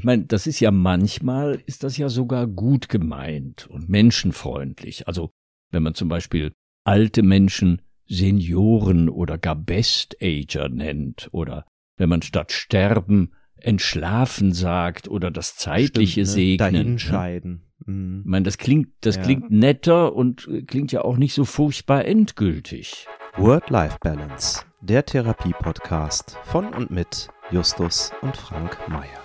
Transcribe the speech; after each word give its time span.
ich 0.00 0.04
meine, 0.04 0.24
das 0.24 0.46
ist 0.46 0.60
ja 0.60 0.70
manchmal, 0.70 1.62
ist 1.66 1.84
das 1.84 1.98
ja 1.98 2.08
sogar 2.08 2.46
gut 2.46 2.88
gemeint 2.88 3.66
und 3.68 3.90
menschenfreundlich. 3.90 5.06
Also 5.06 5.30
wenn 5.70 5.82
man 5.82 5.94
zum 5.94 6.08
Beispiel 6.08 6.52
alte 6.84 7.22
Menschen 7.22 7.82
Senioren 8.06 9.10
oder 9.10 9.36
gar 9.36 9.56
Best-Ager 9.56 10.70
nennt 10.70 11.28
oder 11.32 11.66
wenn 11.98 12.08
man 12.08 12.22
statt 12.22 12.50
sterben 12.50 13.32
entschlafen 13.56 14.54
sagt 14.54 15.06
oder 15.06 15.30
das 15.30 15.56
zeitliche 15.56 16.24
Stimmt, 16.24 16.28
ne? 16.28 16.32
segnen. 16.32 16.56
Dahinscheiden. 16.58 17.62
Mhm. 17.84 18.20
Ich 18.24 18.30
meine, 18.30 18.44
das 18.44 18.56
klingt, 18.56 18.88
das 19.02 19.16
Ja. 19.16 19.22
klingt 19.22 19.50
netter 19.50 20.14
und 20.16 20.48
klingt 20.66 20.92
ja 20.92 21.02
auch 21.02 21.18
nicht 21.18 21.34
so 21.34 21.44
furchtbar 21.44 22.06
endgültig. 22.06 23.06
Word-Life-Balance, 23.36 24.62
der 24.80 25.04
Therapie-Podcast 25.04 26.38
von 26.44 26.72
und 26.72 26.90
mit 26.90 27.28
Justus 27.50 28.12
und 28.22 28.34
Frank 28.34 28.78
Meyer. 28.88 29.19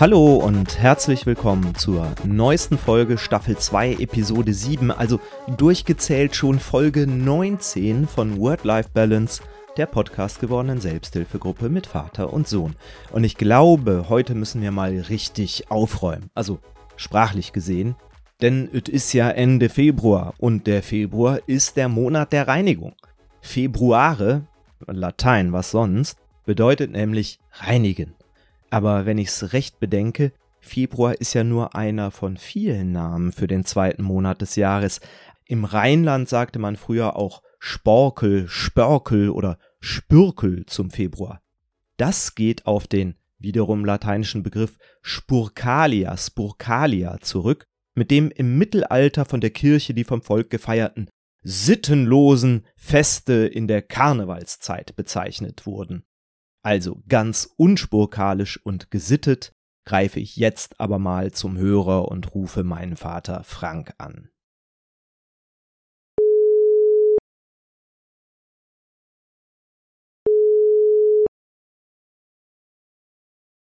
Hallo 0.00 0.36
und 0.36 0.78
herzlich 0.78 1.26
willkommen 1.26 1.74
zur 1.74 2.14
neuesten 2.24 2.78
Folge 2.78 3.18
Staffel 3.18 3.58
2 3.58 3.96
Episode 3.96 4.54
7, 4.54 4.90
also 4.90 5.20
durchgezählt 5.58 6.34
schon 6.34 6.58
Folge 6.58 7.06
19 7.06 8.08
von 8.08 8.38
Word-Life-Balance, 8.38 9.42
der 9.76 9.84
Podcast 9.84 10.40
gewordenen 10.40 10.80
Selbsthilfegruppe 10.80 11.68
mit 11.68 11.86
Vater 11.86 12.32
und 12.32 12.48
Sohn. 12.48 12.76
Und 13.12 13.24
ich 13.24 13.36
glaube, 13.36 14.06
heute 14.08 14.34
müssen 14.34 14.62
wir 14.62 14.70
mal 14.70 14.98
richtig 14.98 15.70
aufräumen, 15.70 16.30
also 16.34 16.60
sprachlich 16.96 17.52
gesehen, 17.52 17.94
denn 18.40 18.70
es 18.72 18.90
ist 18.90 19.12
ja 19.12 19.28
Ende 19.28 19.68
Februar 19.68 20.32
und 20.38 20.66
der 20.66 20.82
Februar 20.82 21.40
ist 21.46 21.76
der 21.76 21.90
Monat 21.90 22.32
der 22.32 22.48
Reinigung. 22.48 22.94
Februare, 23.42 24.46
Latein, 24.86 25.52
was 25.52 25.70
sonst, 25.70 26.16
bedeutet 26.46 26.90
nämlich 26.90 27.38
reinigen. 27.52 28.14
Aber 28.70 29.04
wenn 29.04 29.18
ich's 29.18 29.52
recht 29.52 29.80
bedenke, 29.80 30.32
Februar 30.60 31.14
ist 31.20 31.34
ja 31.34 31.42
nur 31.42 31.74
einer 31.74 32.10
von 32.10 32.36
vielen 32.36 32.92
Namen 32.92 33.32
für 33.32 33.46
den 33.46 33.64
zweiten 33.64 34.02
Monat 34.02 34.40
des 34.40 34.56
Jahres. 34.56 35.00
Im 35.46 35.64
Rheinland 35.64 36.28
sagte 36.28 36.58
man 36.58 36.76
früher 36.76 37.16
auch 37.16 37.42
Sporkel, 37.58 38.48
Spörkel 38.48 39.30
oder 39.30 39.58
Spürkel 39.80 40.66
zum 40.66 40.90
Februar. 40.90 41.42
Das 41.96 42.34
geht 42.34 42.66
auf 42.66 42.86
den 42.86 43.16
wiederum 43.38 43.84
lateinischen 43.84 44.42
Begriff 44.42 44.78
Spurcalia, 45.02 46.16
Spurcalia 46.16 47.18
zurück, 47.20 47.66
mit 47.94 48.10
dem 48.10 48.30
im 48.30 48.58
Mittelalter 48.58 49.24
von 49.24 49.40
der 49.40 49.50
Kirche 49.50 49.94
die 49.94 50.04
vom 50.04 50.22
Volk 50.22 50.50
gefeierten 50.50 51.08
sittenlosen 51.42 52.66
Feste 52.76 53.46
in 53.46 53.66
der 53.66 53.82
Karnevalszeit 53.82 54.94
bezeichnet 54.96 55.66
wurden. 55.66 56.04
Also 56.62 57.02
ganz 57.08 57.54
unspurkalisch 57.56 58.60
und 58.64 58.90
gesittet 58.90 59.52
greife 59.86 60.20
ich 60.20 60.36
jetzt 60.36 60.78
aber 60.78 60.98
mal 60.98 61.32
zum 61.32 61.56
Hörer 61.56 62.08
und 62.08 62.34
rufe 62.34 62.64
meinen 62.64 62.96
Vater 62.96 63.44
Frank 63.44 63.94
an. 63.96 64.28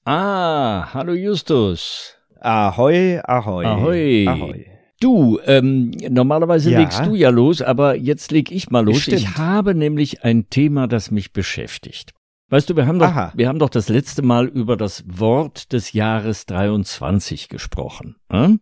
Ah, 0.05 0.94
hallo 0.94 1.14
Justus. 1.14 2.16
Ahoi, 2.42 3.20
ahoi. 3.23 3.66
Ahoi. 3.66 4.27
ahoi. 4.27 4.66
Du, 5.00 5.39
ähm, 5.45 5.92
normalerweise 6.09 6.72
Ja. 6.72 6.80
legst 6.80 7.05
du 7.05 7.16
ja 7.16 7.30
los, 7.30 7.61
aber 7.61 7.95
jetzt 7.95 8.31
leg 8.31 8.52
ich 8.52 8.70
mal 8.70 8.83
los. 8.83 9.02
Stimmt. 9.03 9.20
Ich 9.20 9.38
habe 9.38 9.73
nämlich 9.75 10.23
ein 10.23 10.50
Thema, 10.50 10.88
das 10.88 11.11
mich 11.11 11.31
beschäftigt. 11.31 12.14
Weißt 12.50 12.69
du, 12.69 12.75
wir 12.75 12.88
haben 12.88 13.00
doch, 13.00 13.08
Aha. 13.08 13.31
wir 13.36 13.47
haben 13.47 13.59
doch 13.59 13.69
das 13.69 13.89
letzte 13.89 14.23
Mal 14.23 14.47
über 14.47 14.75
das 14.75 15.03
Wort 15.08 15.72
des 15.72 15.94
Jahres 15.94 16.45
23 16.47 17.47
gesprochen. 17.47 18.16
Hm? 18.31 18.59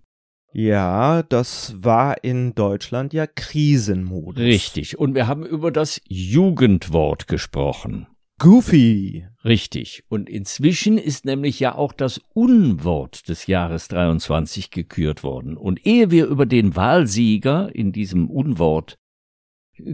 Ja, 0.51 1.23
das 1.23 1.75
war 1.77 2.23
in 2.23 2.53
Deutschland 2.53 3.13
ja 3.13 3.27
Krisenmodus. 3.27 4.43
Richtig. 4.43 4.97
Und 4.97 5.15
wir 5.15 5.27
haben 5.27 5.45
über 5.45 5.71
das 5.71 6.01
Jugendwort 6.07 7.27
gesprochen. 7.27 8.07
Goofy. 8.39 9.25
Richtig. 9.43 10.03
Und 10.09 10.29
inzwischen 10.29 10.97
ist 10.97 11.25
nämlich 11.25 11.59
ja 11.59 11.73
auch 11.75 11.93
das 11.93 12.21
Unwort 12.33 13.29
des 13.29 13.47
Jahres 13.47 13.87
23 13.87 14.69
gekürt 14.69 15.23
worden. 15.23 15.57
Und 15.57 15.85
ehe 15.85 16.11
wir 16.11 16.27
über 16.27 16.45
den 16.45 16.75
Wahlsieger 16.75 17.73
in 17.73 17.91
diesem 17.91 18.29
Unwort 18.29 18.97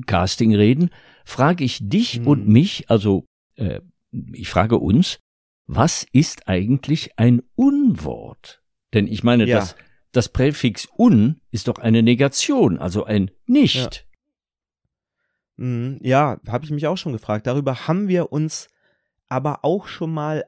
Casting 0.08 0.56
reden, 0.56 0.90
frage 1.26 1.64
ich 1.64 1.80
dich 1.82 2.18
Hm. 2.18 2.28
und 2.28 2.48
mich, 2.48 2.90
also 2.90 3.26
äh, 3.56 3.82
ich 4.34 4.50
frage 4.50 4.78
uns, 4.78 5.20
was 5.66 6.06
ist 6.12 6.48
eigentlich 6.48 7.18
ein 7.18 7.42
Unwort? 7.56 8.62
Denn 8.94 9.08
ich 9.08 9.24
meine, 9.24 9.46
Ja. 9.48 9.60
das, 9.60 9.76
das 10.12 10.30
Präfix 10.30 10.88
un 10.98 11.42
ist 11.52 11.68
doch 11.68 11.78
eine 11.80 12.04
Negation, 12.04 12.78
also 12.78 13.06
ein 13.06 13.32
nicht. 13.46 14.06
Mhm, 15.58 16.00
Ja, 16.02 16.40
habe 16.48 16.66
ich 16.66 16.72
mich 16.72 16.88
auch 16.88 16.98
schon 16.98 17.14
gefragt. 17.14 17.48
Darüber 17.48 17.88
haben 17.88 18.08
wir 18.08 18.32
uns 18.32 18.68
aber 19.30 19.64
auch 19.64 19.88
schon 19.88 20.14
mal 20.14 20.46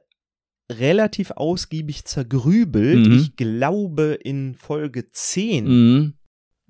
relativ 0.70 1.30
ausgiebig 1.32 2.04
zergrübelt. 2.04 3.06
Mhm. 3.06 3.12
Ich 3.16 3.36
glaube 3.36 4.18
in 4.22 4.54
Folge 4.54 5.06
10. 5.06 5.64
Mhm. 5.66 6.14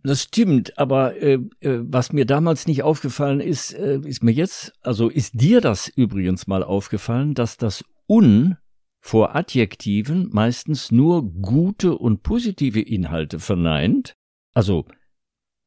Das 0.06 0.22
stimmt, 0.22 0.78
aber 0.78 1.20
äh, 1.20 1.40
äh, 1.58 1.80
was 1.82 2.12
mir 2.12 2.26
damals 2.26 2.68
nicht 2.68 2.84
aufgefallen 2.84 3.40
ist, 3.40 3.74
äh, 3.74 3.98
ist 4.04 4.22
mir 4.22 4.30
jetzt, 4.30 4.72
also 4.82 5.08
ist 5.08 5.40
dir 5.40 5.60
das 5.60 5.88
übrigens 5.88 6.46
mal 6.46 6.62
aufgefallen, 6.62 7.34
dass 7.34 7.56
das 7.56 7.84
un 8.08 8.56
vor 9.00 9.34
Adjektiven 9.34 10.28
meistens 10.30 10.92
nur 10.92 11.28
gute 11.28 11.98
und 11.98 12.22
positive 12.22 12.80
Inhalte 12.80 13.40
verneint? 13.40 14.12
Also, 14.54 14.86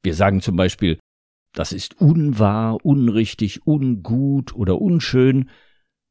wir 0.03 0.13
sagen 0.13 0.39
zum 0.39 0.55
Beispiel, 0.55 0.99
das 1.53 1.73
ist 1.73 1.99
unwahr, 1.99 2.77
unrichtig, 2.85 3.67
ungut 3.67 4.55
oder 4.55 4.79
unschön, 4.79 5.49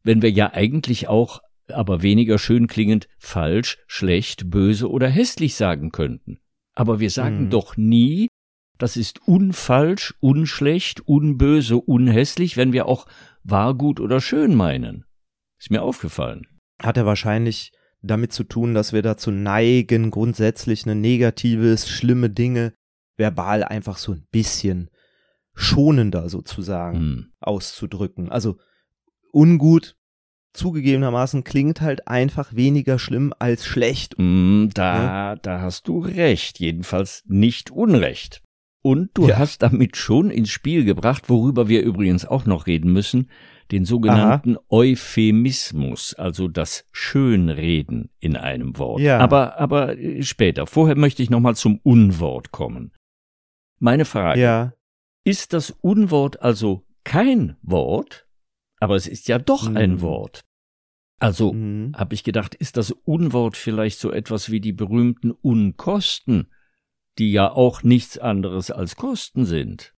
wenn 0.03 0.21
wir 0.21 0.31
ja 0.31 0.53
eigentlich 0.53 1.09
auch, 1.09 1.41
aber 1.69 2.03
weniger 2.03 2.39
schön 2.39 2.67
klingend, 2.67 3.09
falsch, 3.19 3.79
schlecht, 3.87 4.51
böse 4.51 4.91
oder 4.91 5.09
hässlich 5.09 5.55
sagen 5.55 5.93
könnten. 5.93 6.41
Aber 6.79 7.01
wir 7.01 7.11
sagen 7.11 7.45
Mhm. 7.47 7.51
doch 7.51 7.77
nie, 7.77 8.29
das 8.79 8.97
ist 8.97 9.27
unfalsch, 9.27 10.15
unschlecht, 10.21 11.01
unböse, 11.01 11.77
unhässlich, 11.77 12.57
wenn 12.57 12.73
wir 12.73 12.87
auch 12.87 13.07
wahr, 13.43 13.75
gut 13.75 13.99
oder 13.99 14.21
schön 14.21 14.55
meinen. 14.55 15.05
Ist 15.59 15.73
mir 15.73 15.83
aufgefallen. 15.83 16.47
Hat 16.81 16.97
er 16.97 17.05
wahrscheinlich 17.05 17.73
damit 18.01 18.33
zu 18.33 18.45
tun, 18.45 18.75
dass 18.75 18.93
wir 18.93 19.03
dazu 19.03 19.33
neigen, 19.33 20.13
grundsätzlich 20.13 20.85
eine 20.87 20.95
negatives, 20.95 21.89
schlimme 21.89 22.31
Dinge 22.31 22.75
verbal 23.17 23.65
einfach 23.65 23.99
so 23.99 24.13
ein 24.13 24.25
bisschen 24.31 24.89
schonender 25.57 26.29
sozusagen 26.29 26.99
Hm. 26.99 27.33
auszudrücken. 27.41 28.31
Also 28.31 28.59
ungut 29.33 29.97
zugegebenermaßen 30.59 31.45
klingt 31.45 31.81
halt 31.81 32.07
einfach 32.09 32.55
weniger 32.55 32.99
schlimm 32.99 33.33
als 33.39 33.65
schlecht. 33.65 34.15
Mm, 34.19 34.69
Da, 34.75 35.37
da 35.37 35.61
hast 35.61 35.89
du 35.89 36.01
recht, 36.01 36.59
jedenfalls 36.61 37.25
nicht 37.27 37.71
Unrecht. 37.71 38.43
Und 38.83 39.11
du 39.15 39.29
Ja. 39.29 39.39
hast 39.39 39.63
damit 39.63 39.97
schon 39.97 40.31
ins 40.31 40.51
Spiel 40.51 40.85
gebracht, 40.85 41.29
worüber 41.29 41.69
wir 41.69 41.83
übrigens 41.83 42.25
auch 42.27 42.45
noch 42.47 42.67
reden 42.67 42.93
müssen, 42.93 43.29
den 43.71 43.85
sogenannten 43.85 44.57
Euphemismus, 45.19 46.15
also 46.15 46.49
das 46.49 46.87
Schönreden 46.93 48.11
in 48.21 48.37
einem 48.37 48.79
Wort. 48.79 49.01
Ja. 49.01 49.19
Aber, 49.19 49.59
aber 49.59 49.99
äh, 49.99 50.23
später. 50.23 50.67
Vorher 50.67 50.97
möchte 50.97 51.23
ich 51.23 51.31
nochmal 51.31 51.55
zum 51.57 51.79
Unwort 51.83 52.51
kommen. 52.51 52.93
Meine 53.79 54.05
Frage. 54.05 54.41
Ja. 54.41 54.73
Ist 55.25 55.53
das 55.53 55.71
Unwort 55.71 56.41
also 56.41 56.87
kein 57.05 57.57
Wort? 57.63 58.27
Aber 58.81 58.95
es 58.97 59.07
ist 59.07 59.29
ja 59.29 59.39
doch 59.39 59.67
ein 59.67 59.93
Hm. 59.93 60.01
Wort. 60.03 60.45
Also 61.19 61.53
Mhm. 61.53 61.95
habe 61.97 62.15
ich 62.15 62.23
gedacht, 62.25 62.55
ist 62.55 62.77
das 62.77 62.91
Unwort 62.91 63.57
vielleicht 63.57 63.99
so 63.99 64.13
etwas 64.13 64.51
wie 64.51 64.61
die 64.61 64.73
berühmten 64.73 65.33
Unkosten, 65.33 66.53
die 67.19 67.33
ja 67.33 67.51
auch 67.51 67.83
nichts 67.83 68.19
anderes 68.19 68.71
als 68.71 68.97
Kosten 68.97 69.45
sind? 69.45 69.95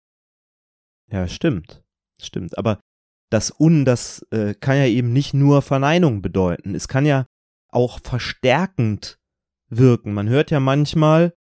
Ja, 1.10 1.28
stimmt. 1.28 1.82
Stimmt. 2.20 2.56
Aber 2.56 2.80
das 3.30 3.54
Un, 3.58 3.84
das 3.84 4.26
äh, 4.30 4.54
kann 4.54 4.76
ja 4.76 4.86
eben 4.86 5.12
nicht 5.12 5.34
nur 5.34 5.62
Verneinung 5.62 6.22
bedeuten. 6.22 6.74
Es 6.74 6.88
kann 6.88 7.06
ja 7.06 7.26
auch 7.68 8.00
verstärkend 8.00 9.18
wirken. 9.68 10.14
Man 10.14 10.28
hört 10.28 10.50
ja 10.50 10.60
manchmal, 10.60 11.34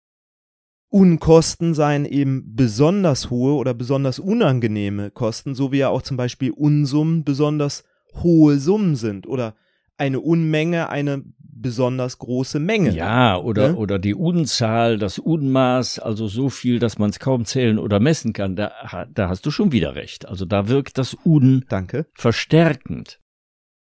Unkosten 0.90 1.74
seien 1.74 2.06
eben 2.06 2.56
besonders 2.56 3.30
hohe 3.30 3.56
oder 3.56 3.74
besonders 3.74 4.20
unangenehme 4.20 5.12
Kosten, 5.12 5.54
so 5.54 5.72
wie 5.72 5.80
ja 5.80 5.90
auch 5.90 6.02
zum 6.02 6.16
Beispiel 6.16 6.52
Unsummen 6.52 7.24
besonders 7.26 7.84
hohe 8.14 8.58
Summen 8.58 8.96
sind 8.96 9.28
oder 9.28 9.56
eine 9.98 10.20
Unmenge 10.20 10.90
eine 10.90 11.24
besonders 11.40 12.20
große 12.20 12.60
Menge. 12.60 12.92
Ja, 12.92 13.38
oder, 13.38 13.70
Ne? 13.70 13.76
oder 13.76 13.98
die 13.98 14.14
Unzahl, 14.14 15.00
das 15.00 15.18
Unmaß, 15.18 15.98
also 16.00 16.28
so 16.28 16.50
viel, 16.50 16.78
dass 16.78 17.00
man 17.00 17.10
es 17.10 17.20
kaum 17.20 17.46
zählen 17.46 17.80
oder 17.80 18.00
messen 18.00 18.32
kann, 18.32 18.56
da, 18.56 18.72
da 19.12 19.28
hast 19.30 19.46
du 19.46 19.52
schon 19.52 19.72
wieder 19.72 19.96
recht. 19.96 20.28
Also 20.28 20.46
da 20.46 20.68
wirkt 20.68 21.00
das 21.00 21.18
Un 21.26 21.66
Danke. 21.68 22.06
verstärkend. 22.14 23.20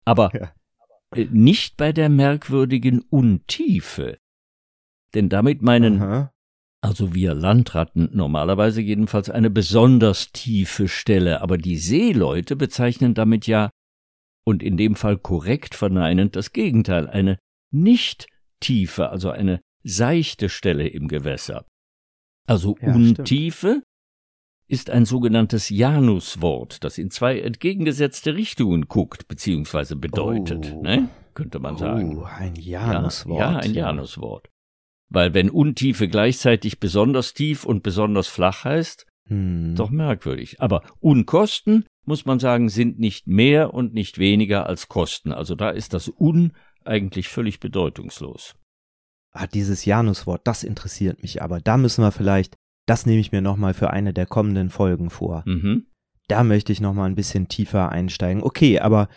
Aber 0.05 0.29
Ja. 0.35 0.51
äh, 1.15 1.27
nicht 1.31 1.77
bei 1.77 1.91
der 1.91 2.09
merkwürdigen 2.09 3.01
Untiefe. 3.09 4.17
Denn 5.15 5.29
damit 5.29 5.61
meinen 5.63 5.99
Aha. 6.01 6.31
also 6.81 7.15
wir 7.15 7.33
Landratten 7.33 8.09
normalerweise 8.13 8.81
jedenfalls 8.81 9.29
eine 9.31 9.49
besonders 9.49 10.31
tiefe 10.31 10.87
Stelle, 10.87 11.41
aber 11.41 11.57
die 11.57 11.77
Seeleute 11.77 12.55
bezeichnen 12.55 13.13
damit 13.15 13.47
ja, 13.47 13.71
und 14.45 14.61
in 14.63 14.77
dem 14.77 14.95
Fall 14.95 15.17
korrekt 15.17 15.75
verneinend, 15.75 16.35
das 16.35 16.51
Gegenteil, 16.51 17.07
eine 17.09 17.39
nicht 17.71 18.27
tiefe, 18.59 19.09
also 19.09 19.29
eine 19.29 19.61
seichte 19.83 20.49
Stelle 20.49 20.87
im 20.87 21.07
Gewässer. 21.07 21.65
Also 22.47 22.75
Ja, 22.81 22.93
Untiefe 22.93 23.81
ist 24.67 24.89
ein 24.89 25.05
sogenanntes 25.05 25.69
Januswort, 25.69 26.83
das 26.83 26.97
in 26.97 27.11
zwei 27.11 27.39
entgegengesetzte 27.39 28.35
Richtungen 28.35 28.87
guckt, 28.87 29.27
beziehungsweise 29.27 29.95
bedeutet, 29.95 30.73
Oh. 30.75 30.81
ne? 30.81 31.09
könnte 31.33 31.59
man 31.59 31.77
sagen. 31.77 32.17
Oh, 32.17 32.23
ein 32.23 32.55
Januswort. 32.55 33.39
Ja, 33.39 33.51
ja, 33.53 33.57
ein 33.59 33.73
Januswort. 33.73 34.49
Weil 35.09 35.33
wenn 35.33 35.49
Untiefe 35.49 36.07
gleichzeitig 36.07 36.79
besonders 36.79 37.33
tief 37.33 37.65
und 37.65 37.83
besonders 37.83 38.27
flach 38.27 38.63
heißt, 38.65 39.05
Hm. 39.27 39.75
doch 39.75 39.89
merkwürdig. 39.89 40.61
Aber 40.61 40.83
Unkosten, 40.99 41.85
muss 42.05 42.25
man 42.25 42.39
sagen, 42.39 42.69
sind 42.69 42.99
nicht 42.99 43.27
mehr 43.27 43.73
und 43.73 43.93
nicht 43.93 44.17
weniger 44.17 44.67
als 44.67 44.89
Kosten. 44.89 45.31
Also 45.31 45.55
da 45.55 45.69
ist 45.69 45.93
das 45.93 46.11
Un 46.19 46.53
eigentlich 46.83 47.29
völlig 47.29 47.59
bedeutungslos. 47.59 48.55
Ah, 49.31 49.47
dieses 49.47 49.85
Januswort, 49.85 50.41
das 50.45 50.63
interessiert 50.63 51.21
mich 51.21 51.41
aber. 51.41 51.59
Da 51.59 51.77
müssen 51.77 52.03
wir 52.03 52.11
vielleicht, 52.11 52.55
das 52.85 53.05
nehme 53.05 53.21
ich 53.21 53.31
mir 53.31 53.41
nochmal 53.41 53.73
für 53.73 53.89
eine 53.89 54.13
der 54.13 54.25
kommenden 54.25 54.69
Folgen 54.69 55.09
vor. 55.09 55.43
Mhm. 55.45 55.87
Da 56.27 56.43
möchte 56.43 56.71
ich 56.71 56.81
nochmal 56.81 57.09
ein 57.09 57.15
bisschen 57.15 57.47
tiefer 57.47 57.89
einsteigen. 57.89 58.43
Okay, 58.43 58.79
aber 58.79 59.09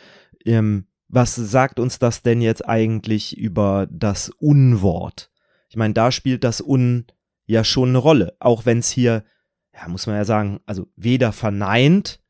ähm, 0.44 0.86
was 1.08 1.34
sagt 1.34 1.78
uns 1.78 1.98
das 1.98 2.22
denn 2.22 2.40
jetzt 2.40 2.66
eigentlich 2.66 3.36
über 3.36 3.86
das 3.90 4.30
Unwort? 4.38 5.30
Ich 5.68 5.76
meine, 5.76 5.94
da 5.94 6.10
spielt 6.10 6.44
das 6.44 6.60
Un 6.60 7.06
ja 7.46 7.62
schon 7.62 7.90
eine 7.90 7.98
Rolle, 7.98 8.36
auch 8.40 8.66
wenn 8.66 8.78
es 8.78 8.90
hier, 8.90 9.24
ja, 9.76 9.88
muss 9.88 10.06
man 10.06 10.16
ja 10.16 10.24
sagen, 10.24 10.60
also 10.66 10.86
weder 10.96 11.32
verneint, 11.32 12.20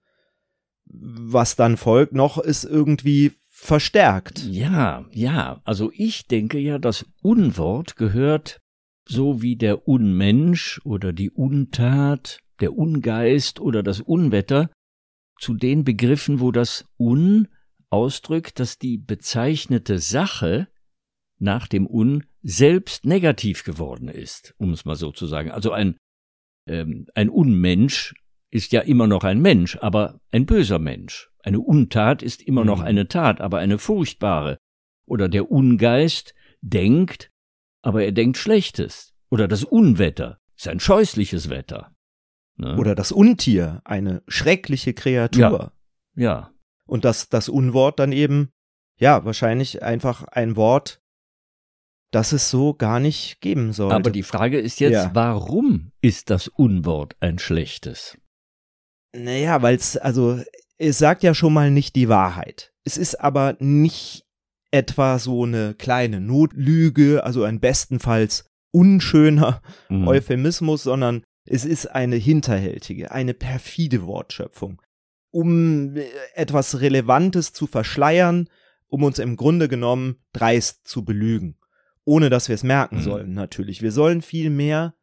was 0.85 1.57
dann 1.57 1.77
folgt, 1.77 2.13
noch 2.13 2.39
ist 2.39 2.65
irgendwie 2.65 3.33
verstärkt. 3.51 4.45
Ja, 4.45 5.07
ja. 5.13 5.61
Also 5.65 5.91
ich 5.95 6.27
denke 6.27 6.59
ja, 6.59 6.79
das 6.79 7.07
Unwort 7.23 7.97
gehört 7.97 8.61
so 9.09 9.41
wie 9.41 9.57
der 9.57 9.87
Unmensch 9.89 10.81
oder 10.85 11.13
die 11.13 11.31
Untat, 11.31 12.41
der 12.61 12.77
Ungeist 12.77 13.61
oder 13.61 13.83
das 13.83 14.01
Unwetter 14.01 14.71
zu 15.39 15.55
den 15.55 15.85
Begriffen, 15.85 16.41
wo 16.41 16.51
das 16.51 16.85
Un 16.99 17.49
ausdrückt, 17.89 18.59
dass 18.59 18.79
die 18.79 18.99
bezeichnete 18.99 19.99
Sache 19.99 20.69
nach 21.39 21.69
dem 21.69 21.87
Un 21.87 22.25
selbst 22.43 23.05
negativ 23.05 23.65
geworden 23.65 24.09
ist, 24.09 24.55
um 24.59 24.73
es 24.73 24.85
mal 24.85 24.97
so 24.97 25.13
zu 25.13 25.27
sagen. 25.27 25.51
Also 25.51 25.73
ein, 25.73 25.97
ähm, 26.67 27.07
ein 27.15 27.29
Unmensch 27.31 28.15
ist 28.51 28.73
ja 28.73 28.81
immer 28.81 29.07
noch 29.07 29.25
ein 29.25 29.41
Mensch, 29.41 29.77
aber 29.81 30.21
ein 30.31 30.47
böser 30.47 30.79
Mensch. 30.79 31.31
Eine 31.43 31.61
Untat 31.61 32.23
ist 32.23 32.43
immer 32.43 32.65
noch 32.65 32.79
Mhm. 32.79 32.85
eine 32.87 33.09
Tat, 33.09 33.41
aber 33.41 33.59
eine 33.59 33.79
furchtbare. 33.79 34.59
Oder 35.07 35.29
der 35.29 35.51
Ungeist 35.51 36.35
denkt, 36.63 37.31
aber 37.83 38.05
er 38.05 38.13
denkt 38.13 38.37
Schlechtes. 38.39 39.15
Oder 39.31 39.47
das 39.49 39.63
Unwetter 39.65 40.41
ist 40.57 40.69
ein 40.69 40.81
scheußliches 40.81 41.49
Wetter. 41.51 41.95
Ne? 42.57 42.77
Oder 42.77 42.95
das 42.95 43.13
Untier, 43.13 43.81
eine 43.85 44.23
schreckliche 44.27 44.95
Kreatur. 44.95 45.73
ja, 46.17 46.53
Und 46.87 47.05
das, 47.05 47.29
das 47.29 47.49
Unwort 47.49 47.99
dann 47.99 48.13
eben, 48.13 48.51
ja, 48.99 49.25
wahrscheinlich 49.25 49.83
einfach 49.83 50.25
ein 50.25 50.57
Wort, 50.57 51.01
das 52.13 52.33
es 52.33 52.51
so 52.51 52.73
gar 52.75 53.01
nicht 53.01 53.41
geben 53.41 53.73
sollte. 53.73 53.95
aber 53.97 54.11
die 54.11 54.23
Frage 54.23 54.59
ist 54.59 54.81
jetzt, 54.81 54.93
Ja. 54.95 55.11
warum 55.15 55.91
ist 56.01 56.31
das 56.31 56.49
Unwort 56.49 57.17
ein 57.21 57.39
schlechtes? 57.39 58.17
Naja, 59.15 59.63
weil 59.63 59.77
es, 59.77 59.97
also, 59.97 60.41
es 60.79 60.99
sagt 60.99 61.23
ja 61.23 61.35
schon 61.35 61.53
mal 61.53 61.71
nicht 61.71 61.97
die 61.97 62.09
Wahrheit. 62.09 62.73
Es 62.85 62.97
ist 62.97 63.17
aber 63.21 63.57
nicht 63.61 64.25
etwa 64.71 65.19
so 65.19 65.45
eine 65.45 65.75
kleine 65.75 66.21
Notlüge, 66.21 67.25
also 67.25 67.45
ein 67.45 67.61
bestenfalls 67.61 68.45
unschöner 68.73 69.63
Mhm. 69.89 70.07
Euphemismus, 70.09 70.83
sondern 70.83 71.25
es 71.47 71.65
ist 71.65 71.87
eine 71.87 72.17
hinterhältige, 72.17 73.11
eine 73.11 73.33
perfide 73.33 74.07
Wortschöpfung, 74.07 74.83
um 75.31 75.97
äh, 75.97 76.05
etwas 76.35 76.81
Relevantes 76.81 77.53
zu 77.53 77.67
verschleiern, 77.67 78.51
um 78.89 79.03
uns 79.03 79.19
im 79.19 79.37
Grunde 79.37 79.69
genommen 79.69 80.17
dreist 80.33 80.87
zu 80.87 81.05
belügen, 81.05 81.57
ohne 82.07 82.31
dass 82.31 82.49
wir 82.49 82.55
es 82.55 82.63
merken 82.63 82.97
Mhm. 82.97 83.03
sollen 83.03 83.33
natürlich. 83.35 83.83
Wir 83.83 83.93
sollen 83.93 84.23
viel 84.23 84.49
mehr 84.49 84.95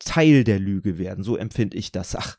Teil 0.00 0.42
der 0.42 0.58
Lüge 0.58 0.98
werden, 0.98 1.22
so 1.22 1.36
empfinde 1.36 1.76
ich 1.76 1.92
das. 1.92 2.16
Ach, 2.16 2.36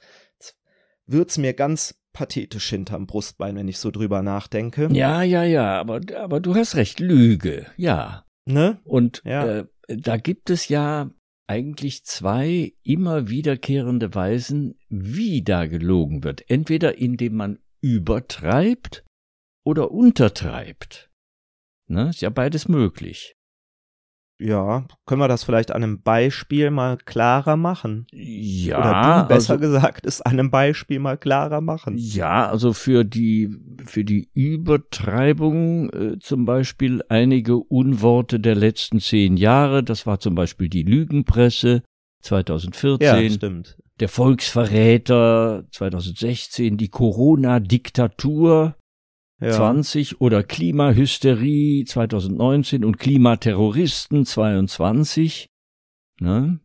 wird's 1.06 1.38
mir 1.38 1.54
ganz 1.54 1.96
pathetisch 2.12 2.70
hinterm 2.70 3.08
Brustbein, 3.08 3.56
wenn 3.56 3.68
ich 3.68 3.78
so 3.78 3.92
drüber 3.92 4.22
nachdenke. 4.22 4.90
Ja, 4.92 5.22
ja, 5.24 5.44
ja, 5.44 5.80
aber, 5.80 6.02
aber 6.18 6.40
du 6.42 6.56
hast 6.56 6.76
recht, 6.76 7.00
Lüge, 7.00 7.68
ja. 7.78 8.26
Ne? 8.46 8.80
Und 8.84 9.22
Ja. 9.26 9.46
äh, 9.60 9.66
da 9.88 10.18
gibt 10.18 10.50
es 10.50 10.68
ja 10.68 11.12
eigentlich 11.48 12.06
zwei 12.06 12.74
immer 12.84 13.28
wiederkehrende 13.30 14.16
Weisen, 14.16 14.80
wie 14.90 15.44
da 15.44 15.68
gelogen 15.68 16.24
wird. 16.24 16.50
Entweder 16.50 16.98
indem 16.98 17.36
man 17.36 17.60
übertreibt 17.81 19.04
oder 19.64 19.92
untertreibt. 19.92 21.12
Ne, 21.88 22.10
ist 22.10 22.22
ja 22.22 22.30
beides 22.30 22.68
möglich. 22.68 23.36
Ja, 24.38 24.86
können 25.06 25.22
wir 25.22 25.30
das 25.30 25.46
vielleicht 25.46 25.72
an 25.72 25.82
einem 25.82 26.02
Beispiel 26.02 26.70
mal 26.70 26.98
klarer 26.98 27.56
machen? 27.56 28.06
Ja, 28.12 28.80
Oder 28.80 29.22
du, 29.24 29.28
besser 29.30 29.54
also, 29.54 29.62
gesagt, 29.62 30.06
es 30.06 30.22
an 30.22 30.34
einem 30.34 30.52
Beispiel 30.52 31.00
mal 31.00 31.18
klarer 31.18 31.62
machen. 31.62 31.96
ja, 31.98 32.50
also 32.50 32.74
für 32.74 33.06
die 33.06 33.50
für 33.86 34.04
die 34.04 34.30
Übertreibung 34.34 35.90
äh, 35.92 36.20
zum 36.20 36.44
Beispiel 36.46 37.02
einige 37.08 37.56
Unworte 37.58 38.40
der 38.42 38.56
letzten 38.56 39.00
zehn 39.00 39.38
Jahre. 39.38 39.84
Das 39.84 40.06
war 40.06 40.20
zum 40.20 40.36
Beispiel 40.36 40.68
die 40.68 40.84
Lügenpresse 40.84 41.84
2014. 42.22 43.06
Ja, 43.24 43.30
stimmt. 43.30 43.78
der 44.02 44.10
Volksverräter 44.10 45.64
2016, 45.72 46.76
die 46.78 46.90
Corona-Diktatur 46.90 48.76
Ja. 49.40 49.52
20 49.52 50.22
oder 50.22 50.44
Klimahysterie 50.44 51.83
2019 51.86 52.86
und 52.86 52.98
Klimaterroristen 52.98 54.26
22. 54.26 55.50
Ne? 56.19 56.59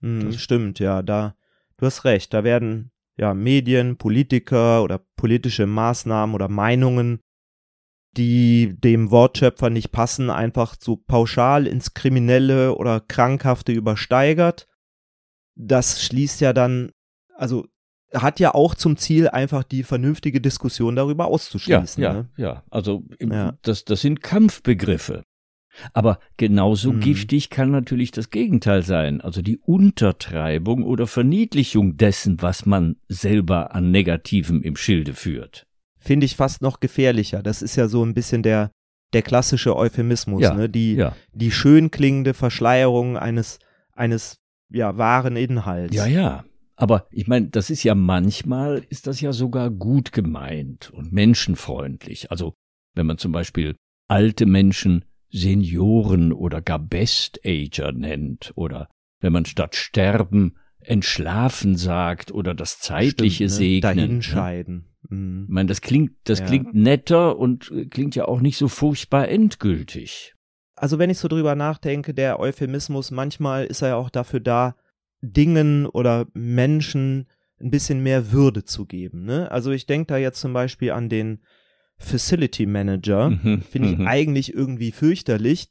Hm, 0.00 0.26
Das- 0.26 0.40
stimmt, 0.40 0.78
ja, 0.80 1.02
da, 1.02 1.34
du 1.78 1.86
hast 1.86 2.04
recht, 2.04 2.34
da 2.34 2.44
werden 2.44 2.90
ja 3.16 3.32
Medien, 3.34 3.96
Politiker 3.96 4.82
oder 4.82 5.00
politische 5.16 5.66
Maßnahmen 5.66 6.34
oder 6.34 6.48
Meinungen, 6.48 7.20
die 8.16 8.74
dem 8.78 9.10
Wortschöpfer 9.10 9.70
nicht 9.70 9.90
passen, 9.90 10.28
einfach 10.30 10.76
so 10.78 10.96
pauschal 10.96 11.66
ins 11.66 11.94
Kriminelle 11.94 12.74
oder 12.74 13.00
Krankhafte 13.00 13.72
übersteigert. 13.72 14.68
Das 15.56 16.02
schließt 16.04 16.40
ja 16.40 16.52
dann, 16.52 16.92
also 17.34 17.66
hat 18.14 18.40
ja 18.40 18.54
auch 18.54 18.74
zum 18.74 18.96
Ziel, 18.96 19.28
einfach 19.28 19.62
die 19.64 19.82
vernünftige 19.82 20.40
Diskussion 20.40 20.96
darüber 20.96 21.24
Ja, 21.24 21.30
auszuschließen. 21.30 22.02
ja, 22.02 22.12
Ne? 22.12 22.28
ja. 22.36 22.62
Also 22.70 23.04
Ja. 23.20 23.56
Das, 23.62 23.84
das 23.84 24.00
sind 24.00 24.22
Kampfbegriffe. 24.22 25.22
Aber 25.92 26.18
genauso 26.36 26.92
Mhm. 26.92 27.00
giftig 27.00 27.50
kann 27.50 27.70
natürlich 27.70 28.10
das 28.10 28.30
Gegenteil 28.30 28.82
sein, 28.82 29.20
also 29.20 29.42
die 29.42 29.58
Untertreibung 29.58 30.82
oder 30.84 31.06
Verniedlichung 31.06 31.96
dessen, 31.96 32.40
was 32.42 32.66
man 32.66 32.96
selber 33.08 33.74
an 33.74 33.90
Negativem 33.90 34.62
im 34.62 34.76
Schilde 34.76 35.12
führt. 35.14 35.66
Finde 35.98 36.26
ich 36.26 36.34
fast 36.36 36.62
noch 36.62 36.80
gefährlicher. 36.80 37.42
Das 37.42 37.60
ist 37.62 37.76
ja 37.76 37.88
so 37.88 38.04
ein 38.04 38.14
bisschen 38.14 38.42
der, 38.42 38.70
der 39.12 39.22
klassische 39.22 39.76
Euphemismus, 39.76 40.42
Ja, 40.42 40.54
ne? 40.54 40.68
Die, 40.68 40.94
Ja, 40.94 41.14
die 41.32 41.50
schön 41.52 41.90
klingende 41.90 42.34
Verschleierung 42.34 43.16
eines, 43.16 43.58
eines 43.94 44.36
ja, 44.70 44.96
wahren 44.96 45.36
Inhalts. 45.36 45.94
Ja, 45.94 46.06
ja. 46.06 46.44
Aber 46.80 47.08
ich 47.10 47.26
meine, 47.26 47.48
das 47.48 47.70
ist 47.70 47.82
ja 47.82 47.96
manchmal, 47.96 48.84
ist 48.88 49.08
das 49.08 49.20
ja 49.20 49.32
sogar 49.32 49.68
gut 49.68 50.12
gemeint 50.12 50.90
und 50.92 51.12
menschenfreundlich. 51.12 52.30
Also 52.30 52.54
wenn 52.94 53.06
man 53.06 53.18
zum 53.18 53.32
Beispiel 53.32 53.74
alte 54.06 54.46
Menschen 54.46 55.04
Senioren 55.30 56.32
oder 56.32 56.62
gar 56.62 56.78
Best-Ager 56.78 57.90
nennt 57.92 58.52
oder 58.54 58.88
wenn 59.20 59.32
man 59.32 59.44
statt 59.44 59.74
sterben 59.74 60.54
entschlafen 60.80 61.76
sagt 61.76 62.30
oder 62.30 62.54
das 62.54 62.78
Zeitliche 62.78 63.48
Stimmt, 63.48 63.50
ne? 63.50 63.56
segnen. 63.56 63.96
ne? 63.96 64.06
Dahinscheiden. 64.06 64.84
Mhm. 65.10 65.44
Ich 65.48 65.52
meine, 65.52 65.66
das 65.66 65.80
klingt, 65.80 66.12
das 66.24 66.38
Ja. 66.38 66.46
klingt 66.46 66.74
netter 66.74 67.38
und 67.38 67.70
äh, 67.72 67.86
klingt 67.86 68.14
ja 68.14 68.26
auch 68.26 68.40
nicht 68.40 68.56
so 68.56 68.68
furchtbar 68.68 69.28
endgültig. 69.28 70.34
also 70.76 71.00
wenn 71.00 71.10
ich 71.10 71.18
so 71.18 71.26
drüber 71.26 71.56
nachdenke, 71.56 72.14
der 72.14 72.38
Euphemismus, 72.38 73.10
manchmal 73.10 73.64
ist 73.66 73.82
er 73.82 73.88
ja 73.88 73.96
auch 73.96 74.10
dafür 74.10 74.38
da, 74.38 74.76
Dingen 75.20 75.86
oder 75.86 76.26
Menschen 76.34 77.26
ein 77.60 77.70
bisschen 77.70 78.02
mehr 78.02 78.32
Würde 78.32 78.64
zu 78.64 78.86
geben. 78.86 79.24
Ne? 79.24 79.50
Also 79.50 79.72
ich 79.72 79.86
denke 79.86 80.06
da 80.06 80.16
jetzt 80.16 80.40
zum 80.40 80.52
Beispiel 80.52 80.92
an 80.92 81.08
den 81.08 81.42
Facility 81.98 82.66
Manager. 82.66 83.30
Mhm, 83.30 83.62
Finde 83.62 83.90
ich 83.90 83.98
mhm. 83.98 84.06
eigentlich 84.06 84.54
irgendwie 84.54 84.92
fürchterlich, 84.92 85.68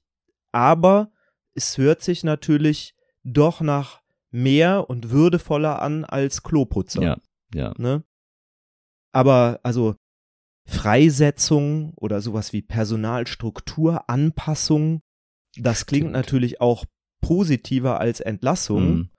aber 0.51 1.11
es 1.53 1.77
hört 1.77 2.01
sich 2.01 2.23
natürlich 2.23 2.95
doch 3.23 3.61
nach 3.61 4.01
mehr 4.29 4.89
und 4.89 5.09
würdevoller 5.09 5.81
an 5.81 6.03
als 6.05 6.43
Kloputzer. 6.43 7.01
Ja, 7.01 7.17
ja. 7.53 7.73
Ne? 7.77 8.03
Aber 9.13 9.61
also 9.63 9.95
Freisetzung 10.65 11.93
oder 11.95 12.19
sowas 12.21 12.51
wie 12.51 12.61
Personalstrukturanpassung, 12.61 15.01
das 15.55 15.85
klingt 15.85 16.03
Stimmt. 16.03 16.15
natürlich 16.15 16.59
auch 16.59 16.83
positiver 17.21 17.99
als 17.99 18.19
Entlassung. 18.19 18.95
Mhm. 18.95 19.09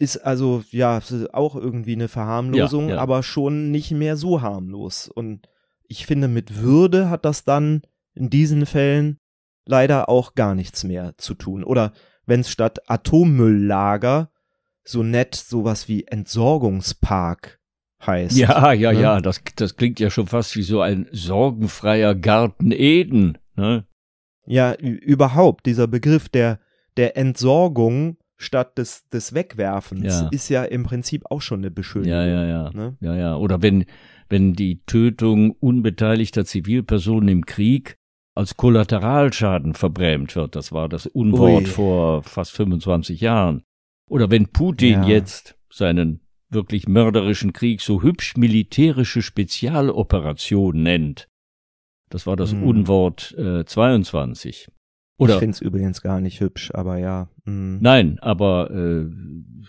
Ist 0.00 0.16
also 0.16 0.64
ja 0.70 1.00
auch 1.32 1.54
irgendwie 1.54 1.92
eine 1.92 2.08
Verharmlosung, 2.08 2.88
Ja, 2.88 2.94
ja. 2.96 3.00
aber 3.00 3.22
schon 3.22 3.70
nicht 3.70 3.90
mehr 3.90 4.16
so 4.16 4.40
harmlos. 4.40 5.08
Und 5.08 5.46
ich 5.86 6.06
finde, 6.06 6.26
mit 6.26 6.56
Würde 6.56 7.10
hat 7.10 7.26
das 7.26 7.44
dann 7.44 7.82
in 8.14 8.30
diesen 8.30 8.64
Fällen 8.64 9.18
leider 9.66 10.08
auch 10.08 10.34
gar 10.34 10.54
nichts 10.54 10.84
mehr 10.84 11.12
zu 11.18 11.34
tun. 11.34 11.62
Oder 11.62 11.92
wenn 12.24 12.40
es 12.40 12.50
statt 12.50 12.88
Atommülllager 12.88 14.30
so 14.84 15.02
nett 15.02 15.34
sowas 15.34 15.86
wie 15.86 16.04
Entsorgungspark 16.04 17.60
heißt. 18.04 18.36
Ja, 18.38 18.72
ja, 18.72 18.92
ne? 18.92 19.00
ja, 19.00 19.20
das, 19.20 19.42
das 19.56 19.76
klingt 19.76 20.00
ja 20.00 20.08
schon 20.08 20.26
fast 20.26 20.56
wie 20.56 20.62
so 20.62 20.80
ein 20.80 21.08
sorgenfreier 21.12 22.14
Garten 22.14 22.72
Eden. 22.72 23.36
Ne? 23.54 23.84
Ja, 24.46 24.72
überhaupt, 24.74 25.66
dieser 25.66 25.86
Begriff 25.86 26.30
der, 26.30 26.58
der 26.96 27.18
Entsorgung 27.18 28.16
statt 28.40 28.78
des, 28.78 29.06
des 29.10 29.34
Wegwerfens 29.34 30.04
Ja. 30.22 30.28
ist 30.30 30.48
ja 30.48 30.64
im 30.64 30.82
Prinzip 30.84 31.24
auch 31.30 31.42
schon 31.42 31.60
eine 31.60 31.70
Beschönigung. 31.70 32.12
Ja, 32.12 32.26
ja, 32.26 32.44
ja. 32.46 32.70
Ne? 32.72 32.96
Ja, 33.00 33.14
ja. 33.14 33.36
Oder 33.36 33.60
wenn, 33.62 33.84
wenn 34.28 34.54
die 34.54 34.82
Tötung 34.86 35.50
unbeteiligter 35.60 36.44
Zivilpersonen 36.44 37.28
im 37.28 37.46
Krieg 37.46 37.96
als 38.34 38.56
Kollateralschaden 38.56 39.74
verbrämt 39.74 40.34
wird. 40.36 40.56
Das 40.56 40.72
war 40.72 40.88
das 40.88 41.06
Unwort 41.06 41.64
Ui. 41.64 41.66
vor 41.66 42.22
fast 42.22 42.52
25 42.52 43.20
Jahren. 43.20 43.62
Oder 44.08 44.30
wenn 44.30 44.46
Putin 44.48 45.02
Ja. 45.02 45.08
jetzt 45.08 45.56
seinen 45.70 46.20
wirklich 46.48 46.88
mörderischen 46.88 47.52
Krieg 47.52 47.80
so 47.80 48.02
hübsch 48.02 48.36
militärische 48.36 49.20
Spezialoperation 49.22 50.82
nennt. 50.82 51.28
Das 52.08 52.26
war 52.26 52.36
das 52.36 52.52
Hm. 52.52 52.62
Unwort 52.64 53.34
äh, 53.38 53.64
22. 53.64 54.68
Ich 55.20 55.24
Oder 55.24 55.38
finde 55.38 55.50
es 55.52 55.60
übrigens 55.60 56.00
gar 56.00 56.22
nicht 56.22 56.40
hübsch, 56.40 56.70
aber 56.72 56.96
ja. 56.96 57.28
mm. 57.44 57.76
Nein, 57.82 58.18
aber 58.20 58.70
äh, 58.70 59.04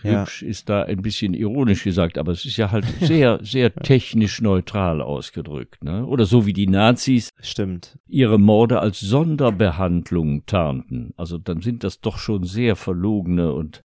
Ja. 0.02 0.22
hübsch 0.22 0.42
ist 0.42 0.70
da 0.70 0.84
ein 0.84 1.02
bisschen 1.02 1.34
ironisch 1.34 1.84
gesagt, 1.84 2.16
aber 2.16 2.32
es 2.32 2.46
ist 2.46 2.56
ja 2.56 2.70
halt 2.70 2.86
sehr, 3.00 3.38
sehr 3.42 3.74
technisch 3.74 4.40
neutral 4.40 5.02
ausgedrückt. 5.02 5.84
Ne? 5.84 6.06
Oder 6.06 6.24
so 6.24 6.46
wie 6.46 6.54
die 6.54 6.66
Nazis 6.68 7.28
Stimmt. 7.38 7.98
ihre 8.08 8.38
Morde 8.38 8.80
als 8.80 9.00
Sonderbehandlung 9.00 10.46
tarnten. 10.46 11.12
Also 11.18 11.36
dann 11.36 11.60
sind 11.60 11.84
das 11.84 12.00
doch 12.00 12.16
schon 12.16 12.44
sehr 12.44 12.74
verlogene 12.74 13.52
und, 13.52 13.82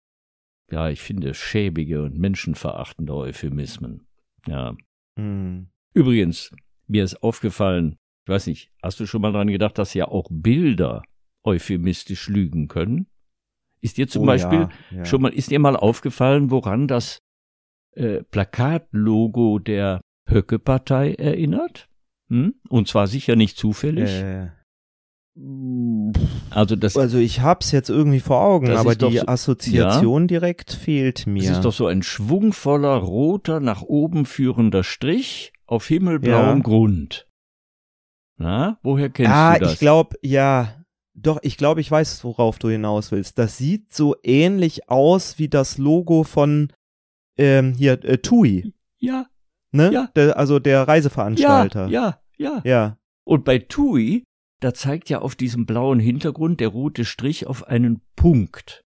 ja, 0.72 0.90
ich 0.90 1.02
finde, 1.02 1.36
schäbige 1.36 2.02
und 2.02 2.18
menschenverachtende 2.18 3.14
Euphemismen. 3.14 4.08
Ja. 4.48 4.76
Mm. 5.16 5.68
Übrigens, 5.94 6.50
mir 6.88 7.04
ist 7.04 7.22
aufgefallen, 7.22 7.98
ich 8.26 8.30
weiß 8.32 8.48
nicht, 8.48 8.72
hast 8.82 9.00
du 9.00 9.06
schon 9.06 9.22
mal 9.22 9.32
dran 9.32 9.48
gedacht, 9.48 9.78
dass 9.78 9.94
ja 9.94 10.08
auch 10.08 10.28
Bilder 10.32 11.04
euphemistisch 11.44 12.28
lügen 12.30 12.68
können? 12.68 13.08
Ist 13.82 13.98
dir 13.98 14.08
zum 14.08 14.24
Oh, 14.24 14.26
Beispiel 14.28 14.60
ja, 14.60 14.98
ja. 14.98 15.06
Schon 15.06 15.22
mal, 15.22 15.34
ist 15.34 15.50
dir 15.52 15.60
mal 15.60 15.76
aufgefallen, 15.76 16.52
woran 16.52 16.88
das 16.88 17.20
äh, 17.96 18.24
Plakatlogo 18.24 19.60
der 19.60 20.02
Höcke-Partei 20.30 21.14
erinnert? 21.16 21.88
Hm? 22.30 22.54
Und 22.70 22.88
zwar 22.88 23.08
sicher 23.08 23.36
nicht 23.36 23.58
zufällig. 23.58 24.10
Äh, 24.10 24.50
also 26.50 26.76
das, 26.76 26.98
also 26.98 27.18
ich 27.18 27.40
hab's 27.42 27.72
jetzt 27.72 27.90
irgendwie 27.90 28.20
vor 28.20 28.42
Augen, 28.42 28.70
aber 28.72 28.96
die 28.96 29.18
so- 29.18 29.26
Assoziation 29.28 30.28
direkt 30.28 30.74
fehlt 30.74 31.26
mir. 31.26 31.44
das 31.48 31.58
ist 31.58 31.66
doch 31.66 31.74
so 31.74 31.88
ein 31.88 32.04
schwungvoller, 32.04 32.96
roter, 32.98 33.62
nach 33.62 33.82
oben 33.82 34.26
führender 34.26 34.84
Strich 34.84 35.54
auf 35.66 35.88
himmelblauem 35.88 36.58
Ja. 36.58 36.64
Grund. 36.64 37.28
Na, 38.38 38.78
woher 38.84 39.10
kennst 39.10 39.32
ah, 39.32 39.54
du 39.54 39.60
das? 39.62 39.74
ich 39.74 39.80
glaube, 39.80 40.18
ja. 40.22 40.81
Doch, 41.22 41.40
ich 41.44 41.58
glaube, 41.58 41.82
ich 41.82 41.92
weiß, 41.92 42.24
worauf 42.24 42.58
du 42.60 42.70
hinaus 42.70 43.12
willst. 43.12 43.38
Das 43.38 43.58
sieht 43.58 43.94
so 43.94 44.16
ähnlich 44.24 44.90
aus 44.90 45.38
wie 45.40 45.50
das 45.50 45.78
Logo 45.78 46.24
von 46.24 46.72
ähm, 47.38 47.74
hier 47.74 48.04
äh, 48.04 48.18
TUI, 48.18 48.74
ja, 49.00 49.28
ne? 49.72 49.92
Ja. 49.92 50.10
Der, 50.16 50.38
also 50.38 50.60
der 50.60 50.74
ja, 50.74 50.84
Reiseveranstalter. 50.84 51.88
ja, 51.88 52.20
ja. 52.38 52.62
ja. 52.64 52.98
Und 53.24 53.46
bei 53.46 53.60
TUI, 53.60 54.24
da 54.62 54.74
zeigt 54.74 55.10
ja 55.10 55.20
auf 55.20 55.36
diesem 55.36 55.66
blauen 55.66 56.00
Hintergrund 56.00 56.60
der 56.60 56.70
rote 56.70 57.06
Strich 57.06 57.48
auf 57.48 57.68
einen 57.68 58.02
Punkt. 58.16 58.84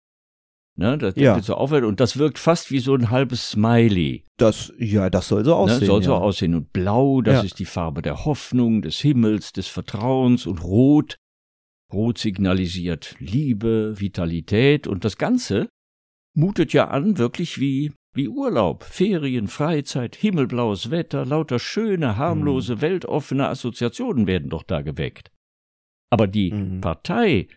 Ne, 0.78 0.98
das 0.98 1.16
Ja. 1.16 1.42
so 1.42 1.56
aufwärts 1.56 1.88
und 1.88 2.02
das 2.02 2.18
wirkt 2.18 2.38
fast 2.38 2.70
wie 2.70 2.80
so 2.80 2.94
ein 2.96 3.10
halbes 3.10 3.52
Smiley. 3.52 4.26
Das, 4.38 4.74
ja, 4.78 5.10
das 5.10 5.30
soll 5.30 5.46
so 5.46 5.56
aussehen. 5.56 5.80
ne, 5.80 5.86
soll 5.86 6.04
so 6.04 6.12
ja. 6.12 6.18
aussehen. 6.18 6.54
Und 6.54 6.74
blau, 6.74 7.22
das 7.22 7.36
Ja. 7.36 7.42
ist 7.44 7.60
die 7.60 7.66
Farbe 7.66 8.02
der 8.02 8.26
Hoffnung, 8.26 8.82
des 8.82 9.00
Himmels, 9.00 9.54
des 9.54 9.68
Vertrauens 9.68 10.46
und 10.46 10.62
rot. 10.64 11.16
Rot 11.96 12.18
signalisiert 12.18 13.16
Liebe, 13.20 13.94
Vitalität 13.98 14.86
und 14.86 15.06
das 15.06 15.18
Ganze 15.18 15.70
mutet 16.36 16.74
ja 16.74 16.90
an 16.90 17.18
wirklich 17.18 17.60
wie, 17.60 17.94
wie 18.14 18.28
Urlaub, 18.28 18.84
Ferien, 18.84 19.48
Freizeit, 19.48 20.16
himmelblaues 20.16 20.92
Wetter, 20.92 21.26
lauter 21.26 21.58
schöne, 21.58 22.18
harmlose, 22.18 22.82
weltoffene 22.82 23.48
Assoziationen 23.48 24.28
werden 24.28 24.50
doch 24.50 24.64
da 24.64 24.82
geweckt. 24.82 25.32
Aber 26.12 26.28
die 26.28 26.52
Mhm. 26.52 26.82
Partei, 26.82 27.48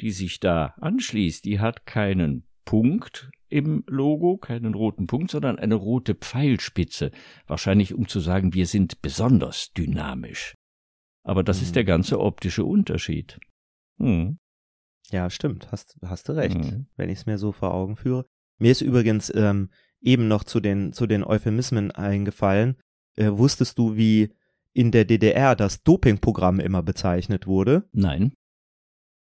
die 0.00 0.12
sich 0.12 0.38
da 0.38 0.74
anschließt, 0.80 1.44
die 1.44 1.58
hat 1.58 1.84
keinen 1.84 2.46
Punkt 2.64 3.30
im 3.48 3.82
Logo, 3.88 4.36
keinen 4.36 4.74
roten 4.74 5.06
Punkt, 5.08 5.30
sondern 5.32 5.58
eine 5.58 5.74
rote 5.74 6.14
Pfeilspitze. 6.14 7.10
Wahrscheinlich 7.46 7.94
um 7.94 8.06
zu 8.06 8.20
sagen, 8.20 8.54
wir 8.54 8.66
sind 8.66 9.02
besonders 9.02 9.72
dynamisch. 9.72 10.54
Aber 11.24 11.42
das 11.42 11.58
Mhm. 11.58 11.62
ist 11.64 11.76
der 11.76 11.84
ganze 11.84 12.20
optische 12.20 12.64
Unterschied. 12.64 13.38
Hm. 13.98 14.38
Ja, 15.10 15.30
stimmt, 15.30 15.72
hast, 15.72 15.96
hast 16.04 16.28
du 16.28 16.32
recht, 16.32 16.56
Mhm. 16.58 16.86
wenn 16.96 17.08
ich 17.08 17.20
es 17.20 17.26
mir 17.26 17.38
so 17.38 17.52
vor 17.52 17.72
Augen 17.72 17.96
führe. 17.96 18.26
Mir 18.58 18.72
ist 18.72 18.80
übrigens 18.82 19.32
ähm, 19.34 19.70
eben 20.00 20.28
noch 20.28 20.44
zu 20.44 20.60
den, 20.60 20.92
zu 20.92 21.06
den 21.06 21.24
Euphemismen 21.24 21.90
eingefallen. 21.90 22.76
Äh, 23.16 23.30
wusstest 23.32 23.78
du, 23.78 23.96
wie 23.96 24.34
in 24.72 24.90
der 24.92 25.04
DDR 25.04 25.56
das 25.56 25.82
Dopingprogramm 25.82 26.60
immer 26.60 26.82
bezeichnet 26.82 27.46
wurde? 27.46 27.88
Nein. 27.92 28.32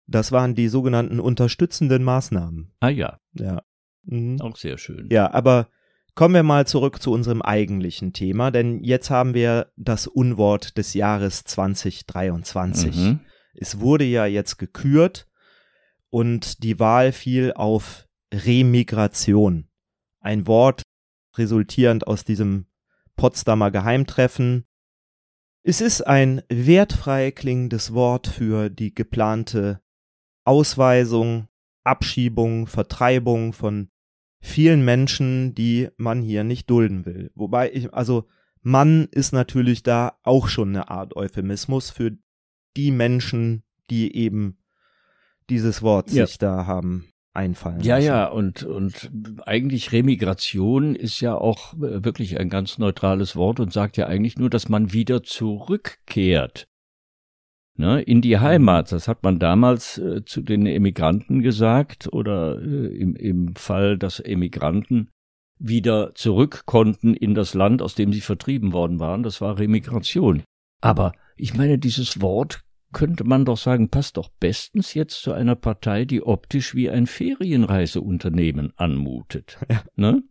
Das 0.08 0.32
waren 0.32 0.54
die 0.54 0.68
sogenannten 0.68 1.18
unterstützenden 1.20 2.02
Maßnahmen. 2.04 2.72
Ah 2.80 2.88
ja, 2.88 3.18
Ja. 3.34 3.62
Mhm. 4.04 4.40
auch 4.40 4.56
sehr 4.56 4.78
schön. 4.78 5.08
Ja, 5.10 5.32
aber 5.32 5.68
kommen 6.14 6.34
wir 6.34 6.42
mal 6.44 6.66
zurück 6.66 7.00
zu 7.02 7.12
unserem 7.12 7.42
eigentlichen 7.42 8.12
Thema, 8.12 8.50
denn 8.50 8.82
jetzt 8.84 9.10
haben 9.10 9.34
wir 9.34 9.72
das 9.76 10.06
Unwort 10.06 10.78
des 10.78 10.94
Jahres 10.94 11.44
2023. 11.44 12.96
Mhm. 12.96 13.20
Es 13.58 13.80
wurde 13.80 14.04
ja 14.04 14.26
jetzt 14.26 14.58
gekürt 14.58 15.26
und 16.10 16.62
die 16.62 16.78
Wahl 16.78 17.12
fiel 17.12 17.52
auf 17.54 18.06
Remigration. 18.32 19.68
Ein 20.20 20.46
Wort 20.46 20.82
resultierend 21.36 22.06
aus 22.06 22.24
diesem 22.24 22.66
Potsdamer 23.16 23.70
Geheimtreffen. 23.70 24.66
Es 25.62 25.80
ist 25.80 26.02
ein 26.02 26.42
wertfrei 26.48 27.30
klingendes 27.30 27.92
Wort 27.92 28.26
für 28.26 28.70
die 28.70 28.94
geplante 28.94 29.80
Ausweisung, 30.44 31.48
Abschiebung, 31.82 32.66
Vertreibung 32.66 33.52
von 33.52 33.88
vielen 34.40 34.84
Menschen, 34.84 35.54
die 35.54 35.88
man 35.96 36.22
hier 36.22 36.44
nicht 36.44 36.70
dulden 36.70 37.04
will. 37.04 37.30
Wobei 37.34 37.72
ich, 37.72 37.92
also 37.92 38.28
Mann 38.62 39.08
ist 39.10 39.32
natürlich 39.32 39.82
da 39.82 40.18
auch 40.22 40.48
schon 40.48 40.70
eine 40.70 40.88
Art 40.88 41.16
Euphemismus 41.16 41.90
für 41.90 42.16
die 42.76 42.90
Menschen, 42.90 43.62
die 43.90 44.14
eben 44.16 44.58
dieses 45.50 45.82
Wort 45.82 46.10
Ja. 46.12 46.26
sich 46.26 46.38
da 46.38 46.66
haben 46.66 47.08
einfallen 47.32 47.80
Ja, 47.82 47.96
lassen. 47.96 48.06
ja, 48.06 48.26
und, 48.28 48.62
und 48.64 49.10
eigentlich 49.44 49.92
Remigration 49.92 50.94
ist 50.94 51.20
ja 51.20 51.34
auch 51.34 51.74
äh, 51.74 52.02
wirklich 52.04 52.38
ein 52.40 52.48
ganz 52.48 52.78
neutrales 52.78 53.36
Wort 53.36 53.60
und 53.60 53.72
sagt 53.72 53.96
ja 53.96 54.06
eigentlich 54.06 54.38
nur, 54.38 54.48
dass 54.50 54.68
man 54.68 54.92
wieder 54.92 55.22
zurückkehrt. 55.22 56.66
Ne, 57.78 58.00
in 58.00 58.22
die 58.22 58.38
Heimat, 58.38 58.90
das 58.90 59.06
hat 59.06 59.22
man 59.22 59.38
damals 59.38 59.98
äh, 59.98 60.24
zu 60.24 60.40
den 60.40 60.64
Emigranten 60.64 61.42
gesagt 61.42 62.08
oder 62.10 62.58
äh, 62.62 62.86
im, 62.96 63.14
im 63.16 63.54
Fall, 63.54 63.98
dass 63.98 64.18
Emigranten 64.18 65.10
wieder 65.58 66.14
zurück 66.14 66.62
konnten 66.64 67.12
in 67.12 67.34
das 67.34 67.52
Land, 67.52 67.82
aus 67.82 67.94
dem 67.94 68.14
sie 68.14 68.22
vertrieben 68.22 68.72
worden 68.72 68.98
waren, 68.98 69.22
das 69.22 69.42
war 69.42 69.58
Remigration. 69.58 70.42
Aber 70.80 71.12
ich 71.36 71.52
meine, 71.52 71.78
dieses 71.78 72.22
Wort 72.22 72.62
könnte 72.96 73.24
man 73.24 73.44
doch 73.44 73.58
sagen, 73.58 73.90
passt 73.90 74.16
doch 74.16 74.30
bestens 74.40 74.94
jetzt 74.94 75.20
zu 75.20 75.34
einer 75.34 75.54
Partei, 75.54 76.06
die 76.06 76.22
optisch 76.22 76.74
wie 76.74 76.88
ein 76.88 77.06
Ferienreiseunternehmen 77.06 78.72
anmutet. 78.76 79.58
Ja. 79.70 79.82
Ne? 79.96 80.22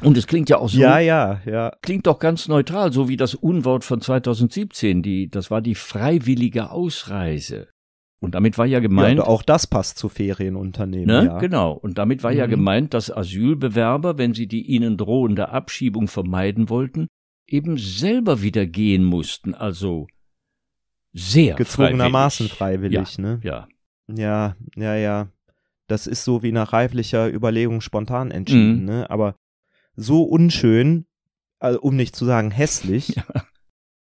Und 0.00 0.16
es 0.16 0.28
klingt 0.28 0.48
ja 0.48 0.58
auch 0.58 0.68
so. 0.68 0.78
Ja, 0.78 1.00
ja, 1.00 1.40
ja. 1.44 1.72
Klingt 1.82 2.06
doch 2.06 2.20
ganz 2.20 2.46
neutral, 2.46 2.92
so 2.92 3.08
wie 3.08 3.16
das 3.16 3.34
Unwort 3.34 3.82
von 3.82 4.00
2017, 4.00 5.02
die, 5.02 5.28
das 5.28 5.50
war 5.50 5.60
die 5.60 5.74
freiwillige 5.74 6.70
Ausreise. 6.70 7.66
Und 8.20 8.36
damit 8.36 8.56
war 8.56 8.66
ja 8.66 8.78
gemeint. 8.78 9.18
Ja, 9.18 9.26
auch 9.26 9.42
das 9.42 9.66
passt 9.66 9.98
zu 9.98 10.08
Ferienunternehmen. 10.08 11.06
Ne? 11.06 11.24
Ja. 11.24 11.38
Genau. 11.38 11.72
Und 11.72 11.98
damit 11.98 12.22
war 12.22 12.30
mhm. 12.30 12.38
ja 12.38 12.46
gemeint, 12.46 12.94
dass 12.94 13.10
Asylbewerber, 13.10 14.16
wenn 14.16 14.32
sie 14.32 14.46
die 14.46 14.62
ihnen 14.62 14.96
drohende 14.96 15.48
Abschiebung 15.48 16.06
vermeiden 16.06 16.68
wollten, 16.68 17.08
eben 17.48 17.78
selber 17.78 18.42
wieder 18.42 18.66
gehen 18.66 19.04
mussten. 19.04 19.54
Also 19.54 20.06
sehr 21.12 21.54
gezwungenermaßen 21.54 22.48
freiwillig, 22.48 23.16
freiwillig 23.16 23.16
ja, 23.16 23.22
ne? 23.22 23.40
Ja. 23.42 23.68
Ja, 24.08 24.56
ja, 24.76 24.94
ja. 24.96 25.28
Das 25.86 26.06
ist 26.06 26.24
so 26.24 26.42
wie 26.42 26.52
nach 26.52 26.72
reiflicher 26.72 27.32
Überlegung 27.32 27.80
spontan 27.80 28.30
entschieden, 28.30 28.80
mhm. 28.80 28.84
ne? 28.84 29.10
Aber 29.10 29.34
so 29.94 30.22
unschön, 30.22 31.06
also 31.58 31.80
um 31.80 31.96
nicht 31.96 32.14
zu 32.14 32.24
sagen 32.24 32.50
hässlich, 32.50 33.08
ja. 33.16 33.24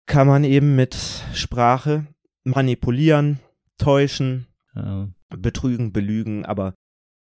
kann 0.07 0.27
man 0.27 0.45
eben 0.45 0.77
mit 0.77 0.97
Sprache 1.33 2.07
manipulieren, 2.45 3.41
täuschen, 3.79 4.47
ja. 4.75 5.09
betrügen, 5.29 5.93
belügen, 5.93 6.45
aber 6.45 6.75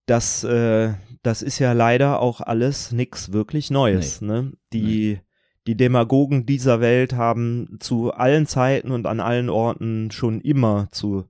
das, 0.06 0.44
äh, 0.44 0.94
das 1.22 1.42
ist 1.42 1.60
ja 1.60 1.74
leider 1.74 2.20
auch 2.20 2.42
alles 2.42 2.92
nichts 2.92 3.32
wirklich 3.32 3.72
Neues. 3.72 4.22
Nee. 4.22 4.28
Ne? 4.28 4.52
Die, 4.74 5.14
nee. 5.14 5.22
Die 5.68 5.76
Demagogen 5.76 6.46
dieser 6.46 6.82
Welt 6.82 7.14
haben 7.14 7.78
zu 7.80 8.12
allen 8.12 8.46
Zeiten 8.46 8.92
und 8.92 9.08
an 9.08 9.20
allen 9.20 9.50
Orten 9.50 10.12
schon 10.12 10.42
immer 10.42 10.90
zu 10.92 11.26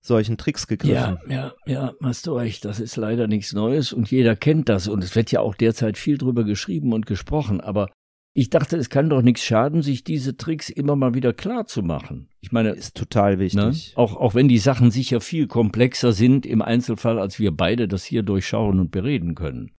solchen 0.00 0.36
Tricks 0.36 0.66
gegriffen. 0.66 1.18
Ja, 1.28 1.28
ja, 1.28 1.54
ja, 1.66 1.94
hast 2.02 2.26
du 2.26 2.34
recht. 2.34 2.64
Das 2.64 2.80
ist 2.80 2.96
leider 2.96 3.26
nichts 3.26 3.52
Neues 3.52 3.92
und 3.92 4.10
jeder 4.10 4.36
kennt 4.36 4.68
das 4.68 4.88
und 4.88 5.02
es 5.04 5.14
wird 5.14 5.32
ja 5.32 5.40
auch 5.40 5.54
derzeit 5.54 5.98
viel 5.98 6.16
drüber 6.16 6.44
geschrieben 6.44 6.92
und 6.92 7.06
gesprochen. 7.06 7.60
Aber 7.60 7.90
ich 8.32 8.50
dachte, 8.50 8.76
es 8.76 8.88
kann 8.88 9.10
doch 9.10 9.22
nichts 9.22 9.42
schaden, 9.42 9.82
sich 9.82 10.04
diese 10.04 10.36
Tricks 10.36 10.70
immer 10.70 10.94
mal 10.94 11.14
wieder 11.14 11.32
klar 11.32 11.66
zu 11.66 11.82
machen. 11.82 12.28
Ich 12.40 12.52
meine, 12.52 12.70
ist 12.70 12.96
total 12.96 13.38
wichtig. 13.38 13.56
Ne? 13.56 13.74
Auch, 13.96 14.14
auch 14.16 14.34
wenn 14.34 14.46
die 14.48 14.58
Sachen 14.58 14.90
sicher 14.90 15.20
viel 15.20 15.46
komplexer 15.48 16.12
sind 16.12 16.46
im 16.46 16.62
Einzelfall, 16.62 17.18
als 17.18 17.38
wir 17.38 17.50
beide 17.50 17.88
das 17.88 18.04
hier 18.04 18.22
durchschauen 18.22 18.78
und 18.78 18.90
bereden 18.90 19.34
können. 19.34 19.72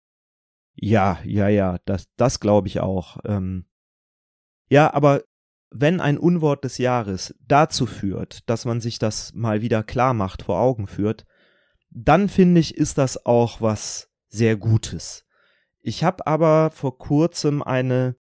Ja, 0.74 1.18
ja, 1.24 1.48
ja, 1.48 1.78
das, 1.84 2.08
das 2.16 2.40
glaube 2.40 2.68
ich 2.68 2.80
auch. 2.80 3.18
Ähm, 3.24 3.66
ja, 4.68 4.92
aber 4.92 5.22
wenn 5.70 6.00
ein 6.00 6.18
Unwort 6.18 6.64
des 6.64 6.78
Jahres 6.78 7.34
dazu 7.46 7.86
führt, 7.86 8.48
dass 8.48 8.64
man 8.64 8.80
sich 8.80 8.98
das 8.98 9.34
mal 9.34 9.60
wieder 9.62 9.82
klar 9.82 10.14
macht, 10.14 10.42
vor 10.42 10.58
Augen 10.58 10.86
führt, 10.86 11.24
dann 11.90 12.28
finde 12.28 12.60
ich, 12.60 12.76
ist 12.76 12.98
das 12.98 13.26
auch 13.26 13.60
was 13.60 14.10
sehr 14.28 14.56
Gutes. 14.56 15.24
Ich 15.80 16.04
habe 16.04 16.26
aber 16.26 16.70
vor 16.70 16.98
kurzem 16.98 17.62
eine 17.62 18.16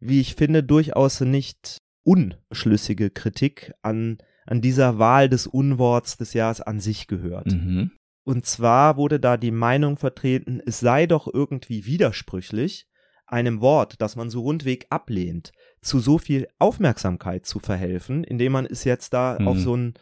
wie 0.00 0.20
ich 0.20 0.34
finde, 0.34 0.64
durchaus 0.64 1.20
nicht 1.20 1.78
unschlüssige 2.02 3.10
Kritik 3.10 3.72
an, 3.82 4.18
an 4.46 4.60
dieser 4.62 4.98
Wahl 4.98 5.28
des 5.28 5.46
Unworts 5.46 6.16
des 6.16 6.32
Jahres 6.32 6.60
an 6.62 6.80
sich 6.80 7.06
gehört. 7.06 7.52
Mhm. 7.52 7.92
Und 8.24 8.46
zwar 8.46 8.96
wurde 8.96 9.20
da 9.20 9.36
die 9.36 9.50
Meinung 9.50 9.96
vertreten, 9.96 10.60
es 10.64 10.80
sei 10.80 11.06
doch 11.06 11.32
irgendwie 11.32 11.84
widersprüchlich, 11.84 12.86
einem 13.30 13.60
Wort, 13.60 14.00
das 14.00 14.16
man 14.16 14.30
so 14.30 14.40
rundweg 14.40 14.86
ablehnt, 14.90 15.52
zu 15.80 16.00
so 16.00 16.18
viel 16.18 16.48
Aufmerksamkeit 16.58 17.46
zu 17.46 17.58
verhelfen, 17.58 18.24
indem 18.24 18.52
man 18.52 18.66
es 18.66 18.84
jetzt 18.84 19.12
da 19.12 19.38
mhm. 19.38 19.48
auf 19.48 19.58
so 19.58 19.76
ein, 19.76 19.94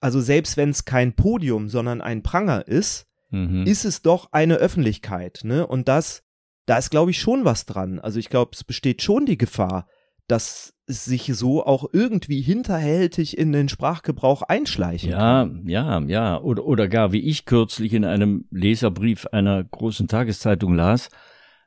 also 0.00 0.20
selbst 0.20 0.56
wenn 0.56 0.70
es 0.70 0.84
kein 0.84 1.14
Podium, 1.14 1.68
sondern 1.68 2.00
ein 2.00 2.22
Pranger 2.22 2.66
ist, 2.66 3.06
mhm. 3.30 3.64
ist 3.66 3.84
es 3.84 4.02
doch 4.02 4.28
eine 4.32 4.56
Öffentlichkeit, 4.56 5.40
ne? 5.44 5.66
Und 5.66 5.88
das 5.88 6.24
da 6.66 6.78
ist, 6.78 6.90
glaube 6.90 7.10
ich, 7.10 7.18
schon 7.18 7.44
was 7.44 7.66
dran. 7.66 7.98
Also 8.00 8.18
ich 8.18 8.30
glaube, 8.30 8.52
es 8.54 8.64
besteht 8.64 9.02
schon 9.02 9.26
die 9.26 9.38
Gefahr, 9.38 9.86
dass 10.26 10.74
es 10.86 11.04
sich 11.04 11.30
so 11.34 11.64
auch 11.64 11.86
irgendwie 11.92 12.40
hinterhältig 12.40 13.36
in 13.36 13.52
den 13.52 13.68
Sprachgebrauch 13.68 14.42
einschleichen 14.42 15.10
ja, 15.10 15.18
kann. 15.18 15.62
Ja, 15.66 16.00
ja, 16.00 16.06
ja. 16.06 16.40
Oder, 16.40 16.64
oder 16.64 16.88
gar, 16.88 17.12
wie 17.12 17.20
ich 17.20 17.44
kürzlich 17.44 17.92
in 17.92 18.04
einem 18.04 18.46
Leserbrief 18.50 19.26
einer 19.26 19.62
großen 19.62 20.08
Tageszeitung 20.08 20.74
las, 20.74 21.08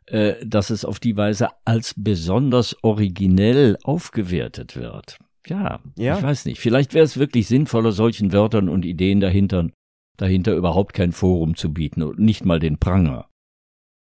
äh, 0.07 0.45
dass 0.45 0.69
es 0.69 0.85
auf 0.85 0.99
die 0.99 1.17
Weise 1.17 1.49
als 1.65 1.93
besonders 1.97 2.75
originell 2.83 3.77
aufgewertet 3.83 4.75
wird. 4.75 5.17
Ja, 5.47 5.79
ja. 5.97 6.17
ich 6.17 6.23
weiß 6.23 6.45
nicht. 6.45 6.59
Vielleicht 6.59 6.93
wäre 6.93 7.05
es 7.05 7.17
wirklich 7.17 7.47
sinnvoller, 7.47 7.91
solchen 7.91 8.31
Wörtern 8.33 8.69
und 8.69 8.85
Ideen 8.85 9.19
dahinter, 9.19 9.69
dahinter 10.17 10.55
überhaupt 10.55 10.93
kein 10.93 11.11
Forum 11.11 11.55
zu 11.55 11.73
bieten 11.73 12.03
und 12.03 12.19
nicht 12.19 12.45
mal 12.45 12.59
den 12.59 12.77
Pranger. 12.77 13.29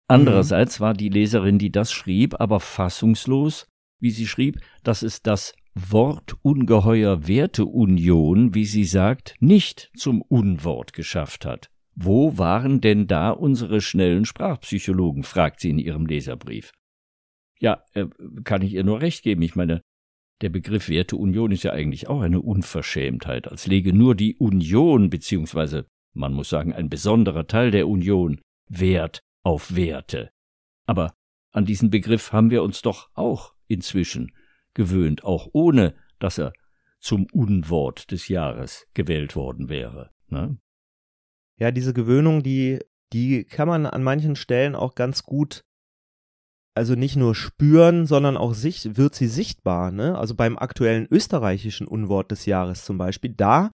Andererseits 0.09 0.81
war 0.81 0.95
die 0.95 1.09
Leserin, 1.09 1.59
die 1.59 1.73
das 1.73 1.93
schrieb, 1.93 2.41
aber 2.41 2.61
fassungslos, 2.61 3.67
wie 4.01 4.11
sie 4.11 4.27
schrieb, 4.27 4.61
dass 4.83 5.03
es 5.03 5.23
das 5.23 5.55
Wort 5.75 6.37
ungeheuer 6.43 7.27
Werteunion, 7.27 8.55
wie 8.55 8.67
sie 8.67 8.85
sagt, 8.85 9.35
nicht 9.41 9.91
zum 9.97 10.23
Unwort 10.23 10.93
geschafft 10.93 11.45
hat. 11.47 11.71
Wo 11.97 12.39
waren 12.39 12.81
denn 12.81 13.07
da 13.07 13.31
unsere 13.31 13.81
schnellen 13.81 14.25
Sprachpsychologen? 14.25 15.23
fragt 15.23 15.61
sie 15.61 15.71
in 15.71 15.79
ihrem 15.79 16.07
Leserbrief. 16.07 16.73
Ja, 17.61 17.85
äh, 17.93 18.07
kann 18.43 18.63
ich 18.63 18.75
ihr 18.75 18.85
nur 18.85 19.01
recht 19.01 19.23
geben. 19.23 19.43
Ich 19.43 19.55
meine, 19.55 19.81
der 20.41 20.49
Begriff 20.51 20.89
Werteunion 20.89 21.53
ist 21.53 21.63
ja 21.63 21.73
eigentlich 21.73 22.09
auch 22.09 22.21
eine 22.21 22.41
Unverschämtheit, 22.41 23.49
als 23.49 23.67
lege 23.67 23.93
nur 23.93 24.15
die 24.15 24.37
Union, 24.37 25.09
beziehungsweise 25.09 25.87
man 26.15 26.33
muss 26.33 26.49
sagen, 26.49 26.73
ein 26.73 26.89
besonderer 26.89 27.47
Teil 27.47 27.71
der 27.71 27.89
Union 27.89 28.41
Wert 28.69 29.21
auf 29.43 29.75
Werte. 29.77 30.31
Aber 30.87 31.15
an 31.53 31.65
diesen 31.65 31.91
Begriff 31.91 32.33
haben 32.33 32.51
wir 32.51 32.63
uns 32.63 32.83
doch 32.83 33.11
auch 33.15 33.55
inzwischen 33.69 34.33
gewöhnt, 34.75 35.25
auch 35.25 35.49
ohne 35.53 35.95
dass 36.19 36.39
er 36.39 36.53
zum 37.01 37.27
Unwort 37.33 38.11
des 38.11 38.29
Jahres 38.29 38.87
gewählt 38.95 39.37
worden 39.37 39.69
wäre. 39.69 40.11
Ne? 40.29 40.59
Ja, 41.59 41.71
diese 41.71 41.93
Gewöhnung, 41.93 42.43
die, 42.43 42.81
die 43.13 43.45
kann 43.45 43.69
man 43.69 43.87
an 43.87 44.03
manchen 44.03 44.37
Stellen 44.37 44.75
auch 44.75 44.95
ganz 44.95 45.23
gut, 45.23 45.65
also 46.75 46.95
nicht 46.95 47.17
nur 47.17 47.35
spüren, 47.35 48.07
sondern 48.07 48.37
auch 48.37 48.55
sich, 48.55 48.97
wird 48.97 49.15
sie 49.15 49.29
sichtbar. 49.29 49.93
Ne? 49.93 50.19
Also 50.19 50.35
beim 50.35 50.59
aktuellen 50.59 51.07
österreichischen 51.11 51.87
Unwort 51.87 52.33
des 52.33 52.47
Jahres 52.47 52.85
zum 52.85 52.99
Beispiel, 52.99 53.33
da 53.33 53.71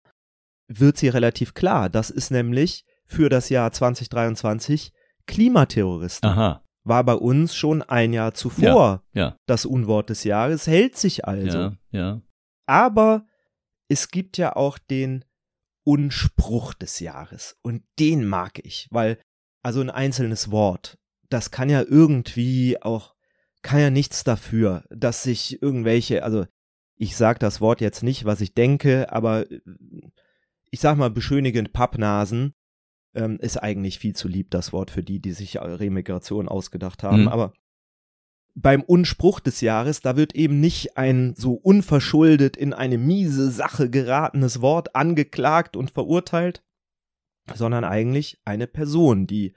wird 0.68 0.98
sie 0.98 1.08
relativ 1.08 1.54
klar. 1.54 1.88
Das 1.88 2.10
ist 2.10 2.30
nämlich 2.30 2.84
für 3.06 3.28
das 3.28 3.48
Jahr 3.48 3.72
2023 3.72 4.92
Klimaterroristen. 5.26 6.28
Aha. 6.28 6.62
War 6.84 7.04
bei 7.04 7.14
uns 7.14 7.54
schon 7.54 7.82
ein 7.82 8.12
Jahr 8.12 8.34
zuvor 8.34 9.02
ja, 9.12 9.22
ja. 9.22 9.36
das 9.46 9.66
Unwort 9.66 10.10
des 10.10 10.24
Jahres, 10.24 10.66
hält 10.66 10.96
sich 10.96 11.26
also. 11.26 11.58
Ja, 11.58 11.76
ja. 11.90 12.22
Aber 12.66 13.26
es 13.88 14.08
gibt 14.08 14.38
ja 14.38 14.56
auch 14.56 14.78
den 14.78 15.24
Unspruch 15.90 16.72
des 16.72 17.00
Jahres 17.00 17.56
und 17.62 17.82
den 17.98 18.24
mag 18.24 18.64
ich, 18.64 18.86
weil 18.92 19.18
also 19.60 19.80
ein 19.80 19.90
einzelnes 19.90 20.52
Wort, 20.52 20.98
das 21.30 21.50
kann 21.50 21.68
ja 21.68 21.82
irgendwie 21.82 22.80
auch, 22.80 23.16
kann 23.62 23.80
ja 23.80 23.90
nichts 23.90 24.22
dafür, 24.22 24.84
dass 24.90 25.24
sich 25.24 25.60
irgendwelche, 25.60 26.22
also 26.22 26.46
ich 26.94 27.16
sag 27.16 27.40
das 27.40 27.60
Wort 27.60 27.80
jetzt 27.80 28.04
nicht, 28.04 28.24
was 28.24 28.40
ich 28.40 28.54
denke, 28.54 29.12
aber 29.12 29.46
ich 30.70 30.78
sag 30.78 30.96
mal 30.96 31.10
beschönigend 31.10 31.72
Pappnasen 31.72 32.54
ähm, 33.14 33.40
ist 33.40 33.56
eigentlich 33.56 33.98
viel 33.98 34.14
zu 34.14 34.28
lieb, 34.28 34.52
das 34.52 34.72
Wort 34.72 34.92
für 34.92 35.02
die, 35.02 35.18
die 35.18 35.32
sich 35.32 35.60
Remigration 35.60 36.48
ausgedacht 36.48 37.02
haben. 37.02 37.22
Mhm. 37.22 37.28
Aber 37.28 37.52
beim 38.62 38.82
Unspruch 38.82 39.40
des 39.40 39.60
Jahres, 39.60 40.00
da 40.00 40.16
wird 40.16 40.34
eben 40.34 40.60
nicht 40.60 40.96
ein 40.96 41.34
so 41.36 41.54
unverschuldet 41.54 42.56
in 42.56 42.72
eine 42.72 42.98
miese 42.98 43.50
Sache 43.50 43.90
geratenes 43.90 44.60
Wort 44.60 44.94
angeklagt 44.94 45.76
und 45.76 45.90
verurteilt, 45.90 46.62
sondern 47.54 47.84
eigentlich 47.84 48.40
eine 48.44 48.66
Person, 48.66 49.26
die 49.26 49.54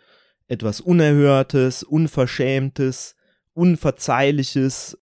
etwas 0.48 0.82
Unerhörtes, 0.82 1.84
Unverschämtes, 1.84 3.16
Unverzeihliches 3.54 4.98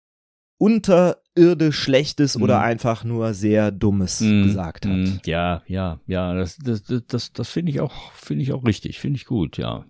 unterirdisch 0.59 1.79
Schlechtes 1.79 2.37
mhm. 2.37 2.45
oder 2.45 2.61
einfach 2.61 3.05
nur 3.05 3.35
sehr 3.35 3.71
Dummes 3.71 4.21
mhm. 4.21 4.45
gesagt 4.45 4.87
hat. 4.87 4.93
Mhm. 4.93 5.21
Ja, 5.27 5.63
ja, 5.67 6.01
ja, 6.07 6.35
das, 6.35 6.57
das, 6.57 6.83
das, 7.07 7.33
das 7.33 7.49
finde 7.49 7.73
ich 7.73 7.81
auch, 7.81 8.13
finde 8.13 8.43
ich 8.43 8.53
auch 8.53 8.65
richtig, 8.65 8.99
finde 8.99 9.17
ich 9.17 9.27
gut, 9.27 9.59
ja. 9.59 9.85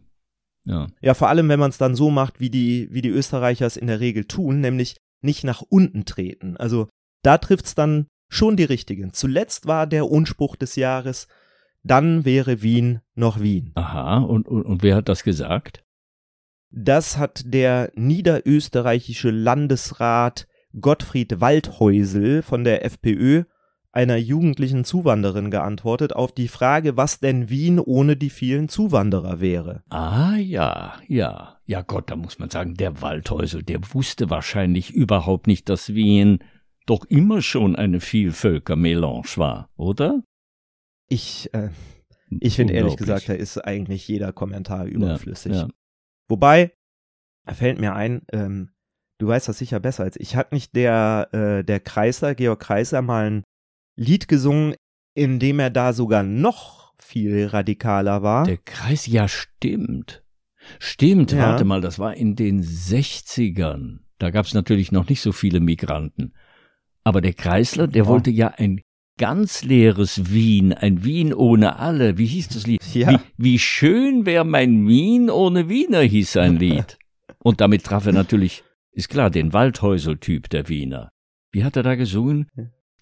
Ja. 0.67 0.89
ja, 1.01 1.15
vor 1.15 1.29
allem, 1.29 1.49
wenn 1.49 1.61
man 1.61 1.71
es 1.71 1.79
dann 1.79 1.95
so 1.95 2.11
macht, 2.11 2.41
wie 2.41 2.51
die, 2.51 2.89
wie 2.91 3.03
die 3.03 3.09
Österreicher 3.09 3.67
es 3.67 3.77
in 3.77 3.87
der 3.87 4.01
Regel 4.01 4.25
tun, 4.25 4.61
nämlich 4.61 4.97
nicht 5.23 5.45
nach 5.45 5.63
unten 5.63 6.05
treten. 6.05 6.57
Also 6.57 6.89
da 7.23 7.39
trifft 7.39 7.67
es 7.67 7.75
dann 7.75 8.07
schon 8.29 8.57
die 8.57 8.65
richtigen. 8.65 9.13
Zuletzt 9.13 9.67
war 9.67 9.87
der 9.87 10.11
Unspruch 10.11 10.57
des 10.57 10.77
Jahres, 10.77 11.29
dann 11.83 12.25
wäre 12.25 12.63
Wien 12.63 13.01
noch 13.15 13.41
Wien. 13.41 13.71
Aha, 13.75 14.19
und, 14.19 14.49
und, 14.49 14.63
und 14.65 14.83
wer 14.83 14.97
hat 14.97 15.09
das 15.09 15.23
gesagt? 15.23 15.85
Das 16.71 17.17
hat 17.17 17.43
der 17.47 17.93
niederösterreichische 17.95 19.31
Landesrat 19.31 20.49
Gottfried 20.79 21.41
Waldhäusel 21.41 22.43
von 22.43 22.65
der 22.65 22.85
FPÖ 22.85 23.45
einer 23.97 24.17
jugendlichen 24.17 24.85
Zuwanderin 24.85 25.51
geantwortet 25.51 26.15
auf 26.15 26.31
die 26.31 26.49
Frage, 26.49 26.99
was 26.99 27.19
denn 27.19 27.49
Wien 27.49 27.81
ohne 27.81 28.15
die 28.17 28.29
vielen 28.29 28.69
Zuwanderer 28.69 29.41
wäre. 29.41 29.83
Ah 29.89 30.37
ja, 30.37 31.01
ja. 31.09 31.59
Ja 31.65 31.81
Gott, 31.81 32.11
da 32.11 32.17
muss 32.17 32.39
man 32.39 32.51
sagen, 32.51 32.75
der 32.75 33.01
Waldhäusel, 33.01 33.63
der 33.63 33.81
wusste 33.95 34.29
wahrscheinlich 34.29 34.91
überhaupt 34.91 35.47
nicht, 35.47 35.71
dass 35.71 35.95
Wien 35.95 36.45
doch 36.85 37.07
immer 37.07 37.41
schon 37.41 37.75
eine 37.75 38.01
Vielvölkermelange 38.01 39.25
war, 39.37 39.71
oder? 39.77 40.23
Ich, 41.09 41.49
äh, 41.55 41.71
ich 42.29 42.57
finde 42.57 42.75
ehrlich 42.75 42.97
gesagt, 42.97 43.31
da 43.31 43.33
ist 43.33 43.57
eigentlich 43.59 44.07
jeder 44.07 44.33
Kommentar 44.33 44.85
überflüssig. 44.85 45.53
Ja, 45.53 45.59
ja. 45.63 45.69
Wobei, 46.29 46.73
da 47.47 47.55
fällt 47.55 47.81
mir 47.81 47.95
ein, 47.95 48.23
ähm, 48.31 48.73
du 49.19 49.29
weißt 49.29 49.49
das 49.49 49.57
sicher 49.57 49.81
besser 49.81 50.05
als 50.05 50.21
ich. 50.21 50.37
Hat 50.37 50.53
nicht 50.53 50.77
der, 50.77 51.29
äh, 51.33 51.65
der 51.65 51.81
Kreisler, 51.81 52.35
Georg 52.35 52.61
Kreisler, 52.61 53.01
mal 53.01 53.31
ein 53.31 53.45
Lied 53.97 54.29
gesungen, 54.29 54.75
in 55.15 55.39
dem 55.39 55.59
er 55.59 55.71
da 55.71 55.93
sogar 55.93 56.23
noch 56.23 56.93
viel 56.99 57.47
radikaler 57.47 58.23
war? 58.23 58.45
Der 58.45 58.59
Kreis, 58.59 59.07
ja, 59.07 59.29
stimmt. 59.29 60.23
Stimmt, 60.79 61.33
Ja. 61.33 61.39
warte 61.51 61.65
mal, 61.65 61.81
das 61.81 61.99
war 61.99 62.15
in 62.15 62.35
den 62.37 62.63
60ern. 62.63 64.01
Da 64.19 64.31
gab's 64.31 64.55
natürlich 64.55 64.93
noch 64.93 65.09
nicht 65.09 65.21
so 65.21 65.33
viele 65.33 65.61
Migranten. 65.61 66.33
Aber 67.05 67.21
der 67.21 67.35
Kreisler, 67.35 67.87
der 67.87 68.05
Ja. 68.05 68.09
wollte 68.09 68.31
ja 68.31 68.49
ein 68.49 68.81
ganz 69.19 69.63
leeres 69.63 70.33
Wien, 70.33 70.73
ein 70.73 71.05
Wien 71.05 71.33
ohne 71.33 71.79
alle. 71.79 72.19
Wie 72.19 72.27
hieß 72.27 72.49
das 72.49 72.67
Lied? 72.67 72.83
Ja. 72.95 73.13
Wie, 73.13 73.19
wie 73.37 73.59
schön 73.59 74.27
wär 74.27 74.45
mein 74.45 74.87
Wien 74.89 75.31
ohne 75.31 75.69
Wiener, 75.69 76.01
hieß 76.01 76.33
sein 76.33 76.57
Lied. 76.57 76.99
Und 77.39 77.61
damit 77.61 77.85
traf 77.85 78.07
er 78.07 78.13
natürlich, 78.13 78.65
ist 78.93 79.09
klar, 79.09 79.31
den 79.31 79.53
Waldhäusel-Typ 79.53 80.51
der 80.51 80.69
Wiener. 80.69 81.11
Wie 81.53 81.63
hat 81.65 81.77
er 81.77 81.83
da 81.85 81.95
gesungen? 81.95 82.49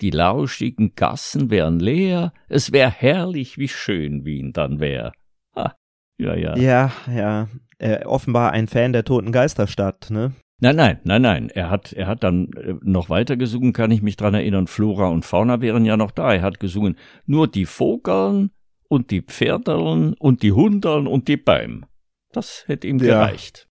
Die 0.00 0.10
lauschigen 0.10 0.94
Gassen 0.96 1.50
wären 1.50 1.78
leer, 1.78 2.32
es 2.48 2.72
wär 2.72 2.90
herrlich, 2.90 3.58
wie 3.58 3.68
schön 3.68 4.24
Wien 4.24 4.52
dann 4.52 4.80
wär. 4.80 5.12
Ha, 5.56 5.76
ja, 6.18 6.34
ja. 6.34 6.56
Ja, 6.56 6.92
ja. 7.08 7.48
Äh, 7.78 8.04
offenbar 8.04 8.52
ein 8.52 8.66
Fan 8.66 8.92
der 8.92 9.04
Toten 9.04 9.30
Geisterstadt, 9.32 10.08
ne? 10.10 10.32
Nein, 10.60 10.76
nein, 10.76 11.00
nein, 11.04 11.22
nein. 11.22 11.50
Er 11.50 11.70
hat, 11.70 11.92
er 11.92 12.06
hat 12.06 12.22
dann 12.24 12.50
äh, 12.54 12.74
noch 12.82 13.10
weiter 13.10 13.36
gesungen, 13.36 13.72
kann 13.72 13.90
ich 13.90 14.02
mich 14.02 14.16
dran 14.16 14.34
erinnern. 14.34 14.66
Flora 14.66 15.08
und 15.08 15.24
Fauna 15.24 15.60
wären 15.60 15.84
ja 15.84 15.96
noch 15.96 16.10
da. 16.10 16.32
Er 16.32 16.42
hat 16.42 16.60
gesungen, 16.60 16.96
nur 17.26 17.48
die 17.48 17.66
Vogeln 17.66 18.50
und 18.88 19.10
die 19.10 19.22
Pferdeln 19.22 20.14
und 20.14 20.42
die 20.42 20.52
Hundeln 20.52 21.06
und 21.06 21.28
die 21.28 21.36
Bäum. 21.36 21.84
Das 22.32 22.64
hätte 22.66 22.86
ihm 22.86 22.98
Ja. 22.98 23.26
gereicht. 23.26 23.68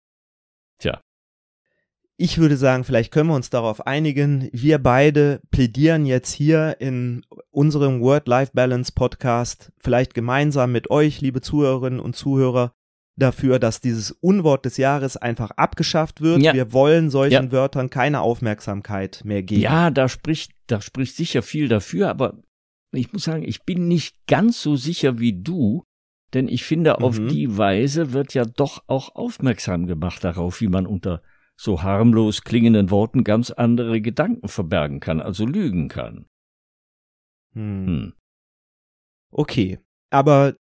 Ich 2.25 2.39
würde 2.39 2.57
sagen, 2.57 2.85
vielleicht 2.85 3.11
können 3.11 3.31
wir 3.31 3.35
uns 3.35 3.51
darauf 3.51 3.85
einigen. 3.85 4.49
Wir 4.53 4.79
beide 4.79 5.41
plädieren 5.51 6.07
jetzt 6.07 6.33
hier 6.33 6.77
in 6.79 7.27
unserem 7.51 8.01
Word-Life-Balance-Podcast, 8.01 9.73
vielleicht 9.79 10.15
gemeinsam 10.15 10.71
mit 10.71 10.89
euch, 10.89 11.21
liebe 11.21 11.41
Zuhörerinnen 11.41 11.99
und 11.99 12.15
Zuhörer, 12.15 12.75
dafür, 13.17 13.59
dass 13.59 13.81
dieses 13.81 14.13
Unwort 14.13 14.65
des 14.65 14.77
Jahres 14.77 15.17
einfach 15.17 15.51
abgeschafft 15.57 16.21
wird. 16.21 16.43
Ja. 16.43 16.55
Wir 16.55 16.73
wollen 16.73 17.11
solchen 17.11 17.47
Ja. 17.47 17.51
Wörtern 17.51 17.91
keine 17.91 18.21
Aufmerksamkeit 18.21 19.23
mehr 19.25 19.43
geben. 19.43 19.63
Ja, 19.63 19.91
da 19.91 20.09
spricht, 20.09 20.53
da 20.69 20.81
spricht 20.81 21.17
sicher 21.17 21.43
viel 21.43 21.67
dafür, 21.67 22.09
aber 22.09 22.41
ich 22.93 23.13
muss 23.13 23.25
sagen, 23.25 23.43
ich 23.43 23.65
bin 23.65 23.89
nicht 23.89 24.15
ganz 24.29 24.63
so 24.63 24.77
sicher 24.77 25.19
wie 25.19 25.43
du, 25.43 25.83
denn 26.35 26.47
ich 26.47 26.63
finde, 26.63 27.01
auf 27.01 27.19
Mhm. 27.19 27.29
die 27.31 27.59
Weise 27.59 28.13
wird 28.13 28.33
ja 28.33 28.45
doch 28.45 28.85
auch 28.87 29.17
aufmerksam 29.17 29.89
gemacht 29.89 30.23
darauf, 30.23 30.61
wie 30.61 30.69
man 30.69 30.87
unter 30.87 31.21
so 31.57 31.83
harmlos 31.83 32.43
klingenden 32.43 32.91
Worten 32.91 33.25
ganz 33.25 33.51
andere 33.51 34.01
Gedanken 34.01 34.49
verbergen 34.49 35.01
kann, 35.01 35.21
also 35.21 35.47
lügen 35.47 35.89
kann. 35.89 36.27
Hm. 37.55 37.87
Hm. 37.87 38.13
Okay, 39.31 39.79
aber 40.11 40.57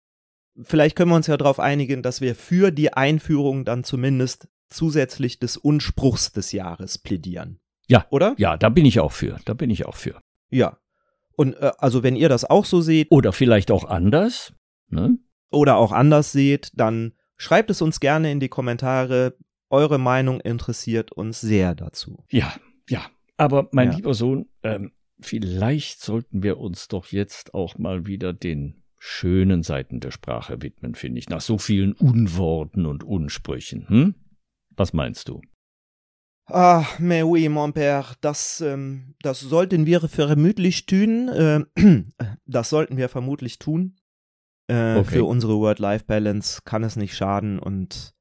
vielleicht 0.63 0.97
können 0.97 1.11
wir 1.11 1.17
uns 1.17 1.27
ja 1.27 1.37
darauf 1.37 1.61
einigen, 1.61 2.03
dass 2.03 2.21
wir 2.21 2.35
für 2.35 2.71
die 2.71 2.93
Einführung 2.93 3.65
dann 3.65 3.85
zumindest 3.85 4.49
zusätzlich 4.69 5.39
des 5.39 5.57
Unspruchs 5.57 6.33
des 6.33 6.53
Jahres 6.53 6.99
plädieren. 6.99 7.61
Ja. 7.89 8.07
Oder? 8.11 8.35
Ja, 8.39 8.57
da 8.57 8.69
bin 8.69 8.87
ich 8.87 9.01
auch 9.01 9.13
für, 9.13 9.39
da 9.45 9.55
bin 9.55 9.71
ich 9.71 9.87
auch 9.87 9.97
für. 9.97 10.21
Ja. 10.51 10.79
Und 11.37 11.55
äh, 11.55 11.73
also 11.79 12.03
wenn 12.03 12.17
ihr 12.17 12.29
das 12.29 12.45
auch 12.45 12.65
so 12.65 12.81
seht 12.81 13.11
Oder 13.11 13.33
vielleicht 13.33 13.71
auch 13.71 13.85
anders, 13.85 14.55
ne? 14.89 15.19
oder 15.51 15.77
auch 15.77 15.93
anders 15.93 16.33
seht, 16.33 16.71
dann 16.75 17.13
schreibt 17.37 17.71
es 17.71 17.83
uns 17.83 18.01
gerne 18.01 18.31
in 18.31 18.41
die 18.41 18.49
Kommentare. 18.49 19.37
Eure 19.73 19.99
Meinung 19.99 20.41
interessiert 20.41 21.13
uns 21.13 21.41
sehr 21.41 21.75
dazu. 21.75 22.25
Ja, 22.31 22.55
ja. 22.89 23.07
Aber 23.39 23.69
mein 23.73 23.91
Ja. 23.91 23.97
lieber 23.97 24.15
Sohn, 24.15 24.47
ähm, 24.63 24.93
vielleicht 25.21 26.01
sollten 26.03 26.43
wir 26.43 26.59
uns 26.59 26.89
doch 26.89 27.07
jetzt 27.07 27.55
auch 27.55 27.79
mal 27.79 28.07
wieder 28.07 28.33
den 28.35 28.83
schönen 28.99 29.63
Seiten 29.63 29.99
der 29.99 30.11
Sprache 30.11 30.61
widmen, 30.63 30.95
finde 30.95 31.19
ich, 31.19 31.29
nach 31.29 31.41
so 31.41 31.59
vielen 31.59 31.95
Unworten 31.95 32.87
und 32.87 33.03
Unsprüchen. 33.03 33.89
Hm? 33.89 34.15
Was 34.77 34.93
meinst 34.93 35.29
du? 35.29 35.41
Ah, 36.47 36.85
mais 36.99 37.25
oui, 37.25 37.49
mon 37.49 37.73
père, 37.73 38.15
das, 38.21 38.61
ähm, 38.61 39.15
das 39.23 39.41
sollten 39.41 39.87
wir 39.87 40.01
vermutlich 40.09 40.87
tun. 40.87 41.29
Äh, 41.29 41.65
das 42.47 42.69
sollten 42.69 42.97
wir 42.99 43.09
vermutlich 43.09 43.59
tun. 43.59 43.97
Äh, 44.69 44.99
Okay. 44.99 45.17
Für 45.17 45.25
unsere 45.25 45.57
Word-Life-Balance 45.59 46.61
kann 46.65 46.85
es 46.85 46.97
nicht 46.97 47.17
schaden. 47.17 47.59
Und 47.59 48.13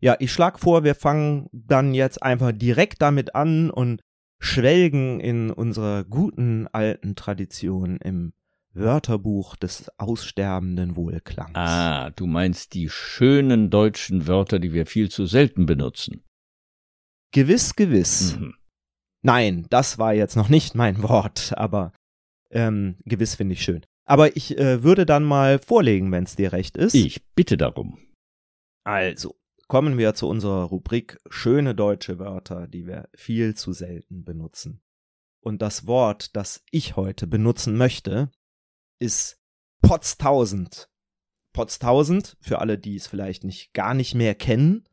ja, 0.00 0.16
ich 0.18 0.32
schlage 0.32 0.58
vor, 0.58 0.84
wir 0.84 0.94
fangen 0.94 1.48
dann 1.52 1.94
jetzt 1.94 2.22
einfach 2.22 2.52
direkt 2.52 3.02
damit 3.02 3.34
an 3.34 3.70
und 3.70 4.00
schwelgen 4.40 5.20
in 5.20 5.50
unserer 5.50 6.04
guten 6.04 6.68
alten 6.68 7.16
Tradition 7.16 7.98
im 7.98 8.32
Wörterbuch 8.72 9.56
des 9.56 9.90
aussterbenden 9.98 10.94
Wohlklangs. 10.94 11.52
Ah, 11.54 12.10
du 12.10 12.26
meinst 12.26 12.74
die 12.74 12.88
schönen 12.88 13.70
deutschen 13.70 14.26
Wörter, 14.26 14.58
die 14.58 14.72
wir 14.72 14.86
viel 14.86 15.10
zu 15.10 15.26
selten 15.26 15.66
benutzen. 15.66 16.24
Gewiss, 17.32 17.74
gewiss. 17.74 18.36
Mhm. 18.38 18.54
Nein, 19.22 19.66
das 19.70 19.98
war 19.98 20.14
jetzt 20.14 20.36
noch 20.36 20.48
nicht 20.48 20.74
mein 20.74 21.02
Wort, 21.02 21.52
aber 21.56 21.92
ähm, 22.50 22.96
gewiss 23.04 23.34
finde 23.34 23.54
ich 23.54 23.62
schön. 23.62 23.84
Aber 24.06 24.36
ich 24.36 24.56
äh, 24.56 24.82
würde 24.82 25.04
dann 25.04 25.24
mal 25.24 25.58
vorlegen, 25.58 26.12
wenn 26.12 26.24
es 26.24 26.36
dir 26.36 26.52
recht 26.52 26.76
ist. 26.76 26.94
Ich 26.94 27.22
bitte 27.34 27.56
darum. 27.56 27.98
Also, 28.84 29.34
kommen 29.68 29.98
wir 29.98 30.14
zu 30.14 30.26
unserer 30.26 30.64
Rubrik 30.64 31.18
schöne 31.28 31.74
deutsche 31.74 32.18
Wörter, 32.18 32.66
die 32.66 32.86
wir 32.86 33.08
viel 33.14 33.54
zu 33.54 33.72
selten 33.72 34.24
benutzen. 34.24 34.82
Und 35.40 35.62
das 35.62 35.86
Wort, 35.86 36.34
das 36.34 36.64
ich 36.70 36.96
heute 36.96 37.26
benutzen 37.26 37.76
möchte, 37.76 38.30
ist 38.98 39.40
Potztausend. 39.80 40.90
Potztausend, 41.52 42.36
für 42.40 42.58
alle, 42.58 42.78
die 42.78 42.96
es 42.96 43.06
vielleicht 43.06 43.44
nicht 43.44 43.72
gar 43.74 43.94
nicht 43.94 44.14
mehr 44.14 44.34
kennen, 44.34 44.88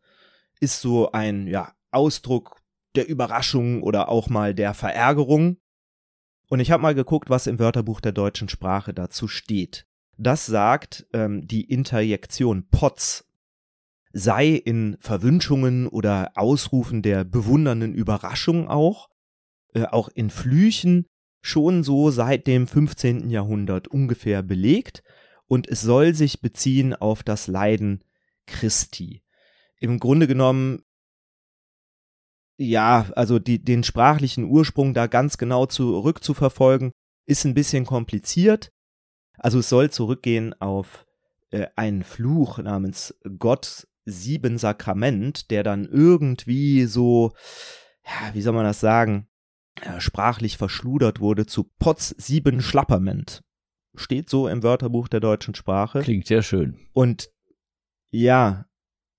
ist 0.59 0.81
so 0.81 1.11
ein 1.11 1.47
ja, 1.47 1.73
Ausdruck 1.91 2.61
der 2.95 3.07
Überraschung 3.07 3.81
oder 3.81 4.09
auch 4.09 4.29
mal 4.29 4.53
der 4.53 4.73
Verärgerung. 4.73 5.57
Und 6.49 6.59
ich 6.59 6.71
habe 6.71 6.83
mal 6.83 6.95
geguckt, 6.95 7.29
was 7.29 7.47
im 7.47 7.59
Wörterbuch 7.59 8.01
der 8.01 8.11
deutschen 8.11 8.49
Sprache 8.49 8.93
dazu 8.93 9.27
steht. 9.27 9.88
Das 10.17 10.45
sagt 10.45 11.07
ähm, 11.13 11.47
die 11.47 11.63
Interjektion 11.63 12.67
Potz 12.69 13.24
sei 14.17 14.51
in 14.51 14.95
Verwünschungen 15.01 15.88
oder 15.88 16.32
Ausrufen 16.36 17.01
der 17.01 17.25
bewundernden 17.25 17.93
Überraschung 17.93 18.69
auch, 18.69 19.10
äh, 19.73 19.84
auch 19.84 20.08
in 20.08 20.30
Flüchen 20.30 21.06
schon 21.41 21.84
so 21.84 22.10
seit 22.12 22.47
dem 22.47 22.65
15. 22.65 23.30
Jahrhundert 23.30 23.89
ungefähr 23.89 24.41
belegt 24.41 25.04
und 25.47 25.67
es 25.67 25.82
soll 25.82 26.15
sich 26.15 26.39
beziehen 26.39 26.93
auf 26.95 27.23
das 27.23 27.47
Leiden 27.47 28.06
Christi. 28.47 29.21
Im 29.80 29.99
Grunde 29.99 30.28
genommen 30.28 30.86
ja, 32.58 33.08
also 33.17 33.38
die, 33.38 33.62
den 33.62 33.84
sprachlichen 33.84 34.45
Ursprung 34.45 34.93
da 34.93 35.08
ganz 35.08 35.38
genau 35.38 35.65
zurückzuverfolgen, 35.65 36.93
ist 37.25 37.43
ein 37.43 37.54
bisschen 37.54 37.86
kompliziert. 37.86 38.71
Also 39.38 39.60
es 39.60 39.67
soll 39.67 39.89
zurückgehen 39.89 40.54
auf 40.62 41.06
äh, 41.51 41.67
einen 41.75 42.04
Fluch 42.06 42.60
namens 42.60 43.13
Gott 43.39 43.88
sieben 44.05 44.57
Sakrament, 44.57 45.51
der 45.51 45.63
dann 45.63 45.85
irgendwie 45.85 46.85
so, 46.85 47.33
ja, 48.05 48.33
wie 48.33 48.41
soll 48.41 48.53
man 48.53 48.65
das 48.65 48.79
sagen, 48.79 49.27
äh, 49.81 49.99
sprachlich 49.99 50.57
verschludert 50.57 51.19
wurde 51.19 51.45
zu 51.45 51.69
Potz 51.79 52.15
sieben 52.17 52.61
Schlapperment. 52.61 53.43
Steht 53.95 54.29
so 54.29 54.47
im 54.47 54.63
Wörterbuch 54.63 55.07
der 55.07 55.19
deutschen 55.19 55.55
Sprache. 55.55 56.01
Klingt 56.01 56.27
sehr 56.27 56.43
schön. 56.43 56.77
Und 56.93 57.29
ja, 58.11 58.65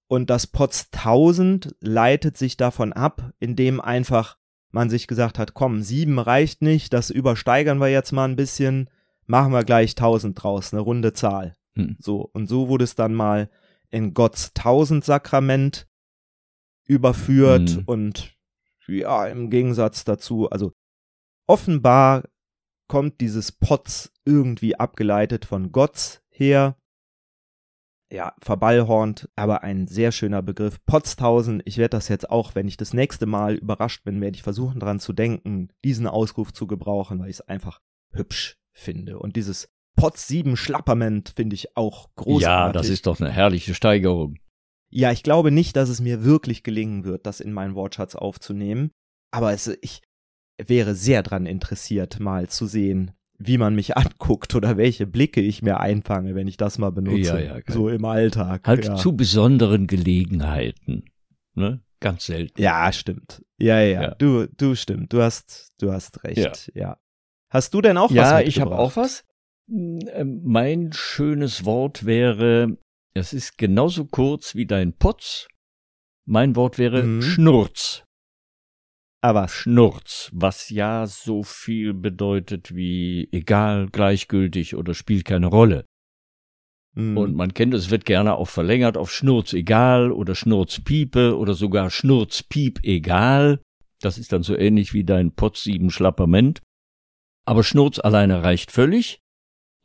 und 0.09 0.31
das 0.31 0.47
Potz 0.47 0.89
1000 0.93 1.75
leitet 1.81 2.37
sich 2.37 2.57
davon 2.57 2.93
ab, 2.93 3.33
indem 3.39 3.81
einfach 3.81 4.39
man 4.71 4.91
sich 4.91 5.07
gesagt 5.07 5.39
hat, 5.39 5.55
komm, 5.55 5.83
sieben 5.83 6.19
reicht 6.19 6.63
nicht, 6.63 6.93
das 6.93 7.11
übersteigern 7.11 7.81
wir 7.81 7.89
jetzt 7.89 8.13
mal 8.13 8.29
ein 8.29 8.37
bisschen, 8.37 8.91
machen 9.27 9.53
wir 9.53 9.65
gleich 9.65 9.93
1000 9.93 10.41
draus, 10.41 10.73
eine 10.73 10.83
runde 10.83 11.13
Zahl. 11.13 11.57
Hm. 11.75 11.97
So, 11.99 12.31
und 12.33 12.47
so 12.47 12.69
wurde 12.69 12.85
es 12.85 12.95
dann 12.95 13.15
mal 13.15 13.51
in 13.97 14.15
Gotts 14.15 14.53
Tausendsakrament 14.53 15.89
überführt 16.87 17.71
Hm. 17.71 17.83
und 17.87 18.37
ja, 18.87 19.27
im 19.27 19.51
Gegensatz 19.51 20.05
dazu, 20.05 20.49
also 20.51 20.73
offenbar 21.49 22.25
kommt 22.89 23.21
dieses 23.21 23.51
Potz 23.51 24.13
irgendwie 24.25 24.77
abgeleitet 24.77 25.45
von 25.45 25.73
Gotts 25.73 26.23
her. 26.29 26.77
Ja, 28.13 28.35
verballhornt, 28.41 29.29
aber 29.35 29.65
ein 29.65 29.89
sehr 29.89 30.13
schöner 30.13 30.41
Begriff. 30.41 30.79
Potztausend, 30.87 31.63
ich 31.65 31.79
werde 31.79 31.97
das 31.97 32.07
jetzt 32.07 32.31
auch, 32.31 32.55
wenn 32.55 32.69
ich 32.69 32.77
das 32.77 32.95
nächste 32.95 33.27
Mal 33.27 33.57
überrascht 33.57 34.05
bin, 34.05 34.21
werde 34.21 34.37
ich 34.37 34.45
versuchen 34.45 34.79
dran 34.79 35.01
zu 35.01 35.13
denken, 35.13 35.71
diesen 35.85 36.07
Ausruf 36.07 36.53
zu 36.53 36.69
gebrauchen, 36.69 37.19
weil 37.19 37.31
ich 37.31 37.37
es 37.37 37.49
einfach 37.49 37.81
hübsch 38.13 38.59
finde. 38.73 39.19
Und 39.19 39.35
dieses 39.35 39.69
Potz 39.97 40.29
7 40.29 40.57
Schlapperment 40.57 41.33
finde 41.35 41.55
ich 41.55 41.77
auch 41.77 42.11
großartig. 42.17 42.43
Ja, 42.43 42.73
das 42.73 42.89
ist 42.89 43.07
doch 43.07 43.19
eine 43.19 43.31
herrliche 43.31 43.75
Steigerung. 43.75 44.39
Ja, 44.91 45.11
ich 45.11 45.23
glaube 45.23 45.51
nicht, 45.51 45.77
dass 45.77 45.89
es 45.89 46.01
mir 46.01 46.25
wirklich 46.25 46.63
gelingen 46.63 47.05
wird, 47.05 47.27
das 47.27 47.41
in 47.41 47.53
meinen 47.53 47.75
Wortschatz 47.75 48.15
aufzunehmen. 48.15 48.93
Aber 49.33 49.53
es, 49.53 49.67
ich 49.81 50.03
wäre 50.59 50.95
sehr 50.95 51.23
dran 51.23 51.47
interessiert, 51.47 52.21
mal 52.21 52.49
zu 52.49 52.67
sehen, 52.67 53.13
wie 53.39 53.59
man 53.59 53.75
mich 53.75 53.97
anguckt 53.97 54.55
oder 54.55 54.77
welche 54.77 55.07
Blicke 55.07 55.41
ich 55.41 55.63
mir 55.63 55.81
einfange, 55.81 56.35
wenn 56.35 56.47
ich 56.47 56.57
das 56.57 56.79
mal 56.79 56.91
benutze. 56.91 57.41
Ja, 57.43 57.57
ja, 57.57 57.61
so 57.67 57.89
im 57.89 58.05
Alltag. 58.05 58.67
Halt 58.67 58.85
ja. 58.85 58.97
zu 58.97 59.17
besonderen 59.17 59.87
Gelegenheiten. 59.87 61.05
Ne? 61.55 61.83
Ganz 62.01 62.27
selten. 62.27 62.61
Ja, 62.61 62.93
stimmt. 62.93 63.43
Ja, 63.59 63.81
ja, 63.81 64.03
ja. 64.03 64.15
Du, 64.17 64.47
du 64.47 64.75
stimmt. 64.75 65.13
Du 65.13 65.23
hast, 65.23 65.73
du 65.81 65.93
hast 65.93 66.23
recht. 66.25 66.71
Ja. 66.75 66.99
Hast 67.51 67.73
du 67.73 67.81
denn 67.81 67.97
auch 67.97 68.11
was? 68.11 68.17
Ja, 68.17 68.41
ich 68.41 68.61
habe 68.61 68.79
auch 68.79 68.97
was. 68.97 69.25
Hm, 69.69 70.43
mein 70.45 70.93
schönes 70.93 71.65
Wort 71.65 72.07
wäre, 72.07 72.79
es 73.15 73.33
ist 73.33 73.59
genauso 73.59 74.05
kurz 74.05 74.55
wie 74.55 74.67
dein 74.67 74.93
Potz. 74.93 75.49
Mein 76.29 76.57
Wort 76.57 76.79
wäre 76.79 77.03
mhm. 77.03 77.23
Schnurz. 77.23 78.05
Aber 79.23 79.49
Schnurz, 79.49 80.31
was 80.33 80.71
ja 80.71 81.07
so 81.07 81.43
viel 81.43 81.95
bedeutet 81.95 82.75
wie 82.75 83.29
egal, 83.33 83.89
gleichgültig 83.91 84.77
oder 84.77 84.95
spielt 84.95 85.25
keine 85.25 85.47
Rolle. 85.47 85.85
Mhm. 86.95 87.17
Und 87.17 87.35
man 87.35 87.55
kennt 87.55 87.75
es, 87.75 87.91
wird 87.91 88.05
gerne 88.05 88.37
auch 88.37 88.49
verlängert 88.49 88.97
auf 88.97 89.13
Schnurz 89.13 89.53
egal 89.53 90.13
oder 90.13 90.35
Schnurzpiepe 90.35 91.37
oder 91.37 91.55
sogar 91.55 91.91
Schnurzpiep 91.91 92.81
egal. 92.85 93.61
Das 94.01 94.19
ist 94.19 94.33
dann 94.33 94.43
so 94.43 94.57
ähnlich 94.57 94.93
wie 94.93 95.05
dein 95.05 95.35
Potz 95.35 95.63
sieben 95.63 95.91
Schlapperment. 95.91 96.63
Aber 97.47 97.65
Schnurz 97.65 97.99
alleine 97.99 98.43
reicht 98.43 98.71
völlig. 98.71 99.21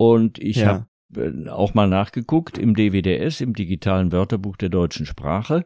Und 0.02 0.40
ich 0.40 0.56
ja. 0.56 0.88
habe 1.14 1.46
äh, 1.46 1.48
auch 1.50 1.76
mal 1.76 1.88
nachgeguckt 1.88 2.58
im 2.58 2.74
DWDS, 2.74 3.40
im 3.40 3.54
digitalen 3.54 4.12
Wörterbuch 4.12 4.58
der 4.58 4.70
deutschen 4.70 5.06
Sprache 5.06 5.64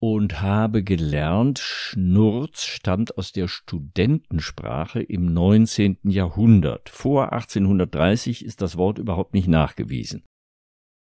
und 0.00 0.40
habe 0.40 0.84
gelernt, 0.84 1.58
Schnurz 1.58 2.66
stammt 2.66 3.18
aus 3.18 3.32
der 3.32 3.48
Studentensprache 3.48 5.02
im 5.02 5.32
19. 5.32 5.98
Jahrhundert. 6.04 6.88
Vor 6.88 7.32
1830 7.32 8.44
ist 8.44 8.62
das 8.62 8.76
Wort 8.76 8.98
überhaupt 8.98 9.34
nicht 9.34 9.48
nachgewiesen. 9.48 10.22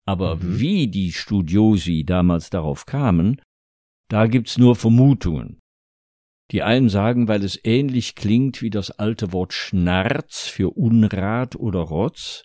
Aber 0.05 0.37
mhm. 0.37 0.61
wie 0.61 0.89
die 0.89 1.13
Studiosi 1.13 2.05
damals 2.05 2.51
darauf 2.51 2.85
kamen, 2.85 3.41
da 4.11 4.27
gibt's 4.27 4.59
nur 4.59 4.77
Vermutungen. 4.77 5.59
Die 6.51 6.63
einen 6.63 6.91
sagen, 6.91 7.29
weil 7.29 7.43
es 7.45 7.59
ähnlich 7.65 8.15
klingt 8.15 8.61
wie 8.61 8.71
das 8.71 8.91
alte 8.91 9.33
Wort 9.33 9.55
Schnarz 9.55 10.49
für 10.49 10.77
Unrat 10.77 11.57
oder 11.57 11.81
Rotz, 11.81 12.45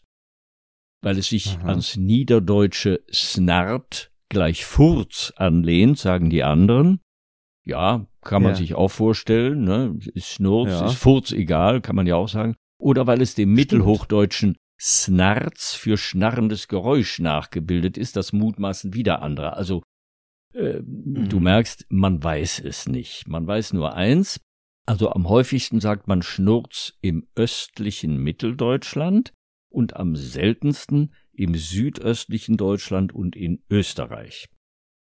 weil 1.03 1.17
es 1.17 1.27
sich 1.27 1.57
Aha. 1.59 1.69
ans 1.69 1.97
Niederdeutsche 1.97 3.01
snart 3.11 4.11
gleich 4.29 4.65
Furz 4.65 5.33
anlehnt, 5.35 5.99
sagen 5.99 6.29
die 6.29 6.43
anderen. 6.43 6.99
Ja, 7.65 8.07
kann 8.21 8.41
man 8.41 8.53
ja. 8.53 8.55
sich 8.57 8.75
auch 8.75 8.89
vorstellen, 8.89 9.63
ne? 9.63 9.97
Ist 10.13 10.27
Schnurz, 10.27 10.71
ja. 10.71 10.85
ist 10.87 10.95
Furz 10.95 11.31
egal, 11.31 11.81
kann 11.81 11.95
man 11.95 12.07
ja 12.07 12.15
auch 12.15 12.27
sagen. 12.29 12.55
Oder 12.79 13.05
weil 13.05 13.21
es 13.21 13.35
dem 13.35 13.49
Stimmt. 13.49 13.55
Mittelhochdeutschen 13.55 14.57
Snarz 14.81 15.75
für 15.75 15.97
schnarrendes 15.97 16.67
Geräusch 16.67 17.19
nachgebildet 17.19 17.97
ist, 17.97 18.15
das 18.15 18.33
mutmaßen 18.33 18.93
wieder 18.93 19.21
andere. 19.21 19.53
Also 19.55 19.83
äh, 20.53 20.79
mhm. 20.81 21.29
du 21.29 21.39
merkst, 21.39 21.85
man 21.89 22.23
weiß 22.23 22.59
es 22.59 22.87
nicht. 22.87 23.27
Man 23.27 23.45
weiß 23.45 23.73
nur 23.73 23.93
eins. 23.93 24.39
Also 24.85 25.11
am 25.11 25.29
häufigsten 25.29 25.79
sagt 25.79 26.07
man 26.07 26.21
Schnurz 26.21 26.97
im 27.01 27.27
östlichen 27.35 28.17
Mitteldeutschland 28.17 29.31
und 29.73 29.95
am 29.95 30.15
seltensten 30.15 31.13
im 31.33 31.55
südöstlichen 31.55 32.57
Deutschland 32.57 33.13
und 33.13 33.35
in 33.35 33.63
Österreich. 33.69 34.47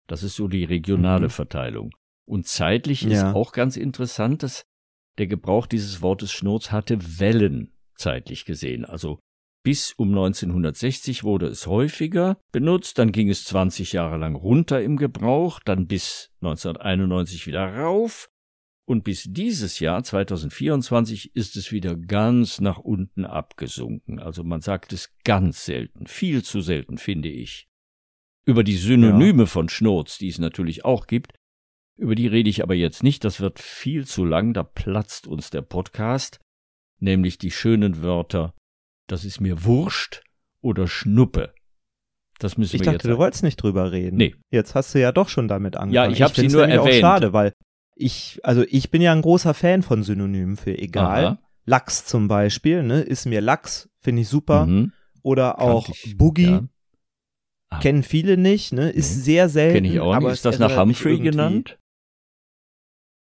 Das 0.07 0.23
ist 0.23 0.35
so 0.35 0.47
die 0.47 0.65
regionale 0.65 1.27
mhm. 1.27 1.31
Verteilung. 1.31 1.91
Und 2.25 2.47
zeitlich 2.47 3.01
ja. 3.01 3.09
ist 3.29 3.35
auch 3.35 3.53
ganz 3.53 3.77
interessant, 3.77 4.43
dass 4.43 4.65
der 5.17 5.27
Gebrauch 5.27 5.65
dieses 5.65 6.01
Wortes 6.01 6.31
Schnurz 6.31 6.71
hatte 6.71 7.19
Wellen 7.19 7.73
zeitlich 7.95 8.45
gesehen. 8.45 8.85
Also 8.85 9.19
bis 9.63 9.93
um 9.93 10.09
1960 10.09 11.23
wurde 11.23 11.47
es 11.47 11.67
häufiger 11.67 12.37
benutzt, 12.51 12.99
dann 12.99 13.11
ging 13.11 13.29
es 13.29 13.45
20 13.45 13.93
Jahre 13.93 14.17
lang 14.17 14.35
runter 14.35 14.81
im 14.81 14.97
Gebrauch, 14.97 15.59
dann 15.63 15.87
bis 15.87 16.29
1991 16.41 17.47
wieder 17.47 17.75
rauf 17.75 18.29
und 18.87 19.03
bis 19.03 19.25
dieses 19.27 19.81
Jahr 19.81 20.01
2024 20.01 21.35
ist 21.35 21.57
es 21.57 21.73
wieder 21.73 21.97
ganz 21.97 22.61
nach 22.61 22.77
unten 22.77 23.25
abgesunken. 23.25 24.19
Also 24.19 24.45
man 24.45 24.61
sagt 24.61 24.93
es 24.93 25.13
ganz 25.25 25.65
selten, 25.65 26.07
viel 26.07 26.41
zu 26.41 26.61
selten, 26.61 26.97
finde 26.97 27.27
ich. 27.27 27.67
Über 28.45 28.63
die 28.63 28.77
Synonyme 28.77 29.43
ja. 29.43 29.45
von 29.45 29.67
Schnurz, 29.67 30.17
die 30.17 30.29
es 30.29 30.39
natürlich 30.39 30.85
auch 30.85 31.05
gibt, 31.05 31.33
über 31.97 32.15
die 32.15 32.27
rede 32.27 32.49
ich 32.49 32.63
aber 32.63 32.75
jetzt 32.75 33.03
nicht, 33.03 33.25
das 33.25 33.41
wird 33.41 33.59
viel 33.59 34.07
zu 34.07 34.23
lang, 34.23 34.53
da 34.53 34.63
platzt 34.63 35.27
uns 35.27 35.49
der 35.49 35.63
Podcast, 35.63 36.39
nämlich 36.99 37.37
die 37.37 37.51
schönen 37.51 38.01
Wörter, 38.01 38.53
das 39.07 39.25
ist 39.25 39.41
mir 39.41 39.65
wurscht 39.65 40.23
oder 40.61 40.87
Schnuppe. 40.87 41.53
Das 42.39 42.57
müssen 42.57 42.77
ich 42.77 42.81
wir 42.83 42.85
dachte, 42.85 43.07
jetzt. 43.07 43.13
du 43.13 43.17
wolltest 43.17 43.43
nicht 43.43 43.57
drüber 43.57 43.91
reden. 43.91 44.15
Nee. 44.15 44.35
Jetzt 44.49 44.75
hast 44.75 44.95
du 44.95 45.01
ja 45.01 45.11
doch 45.11 45.27
schon 45.27 45.49
damit 45.49 45.75
angefangen. 45.75 46.11
Ja, 46.11 46.15
ich 46.15 46.21
habe 46.21 46.35
sie 46.35 46.47
nur 46.47 46.65
erwähnt. 46.65 47.03
Auch 47.03 47.09
schade, 47.09 47.33
weil 47.33 47.51
ich, 47.97 48.39
also 48.43 48.63
ich 48.69 48.91
bin 48.91 49.01
ja 49.01 49.11
ein 49.11 49.21
großer 49.21 49.53
Fan 49.53 49.81
von 49.81 50.03
Synonymen 50.03 50.55
für 50.57 50.77
egal. 50.77 51.25
Aha. 51.25 51.39
Lachs 51.65 52.05
zum 52.05 52.27
Beispiel, 52.27 52.83
ne, 52.83 53.01
ist 53.01 53.25
mir 53.25 53.41
Lachs, 53.41 53.89
finde 53.99 54.21
ich 54.21 54.29
super. 54.29 54.65
Mhm. 54.65 54.93
Oder 55.21 55.59
auch 55.59 55.89
ich, 55.89 56.17
Boogie. 56.17 56.51
Ja. 56.51 56.63
Ah. 57.69 57.79
Kennen 57.79 58.03
viele 58.03 58.37
nicht, 58.37 58.71
ne? 58.71 58.89
Ist 58.89 59.17
nee. 59.17 59.23
sehr 59.23 59.49
selten. 59.49 59.83
Kenn 59.83 59.85
ich 59.85 59.99
auch 59.99 60.13
aber 60.13 60.31
Ist 60.31 60.45
das 60.45 60.59
nach 60.59 60.77
Humphrey 60.77 61.19
genannt? 61.19 61.77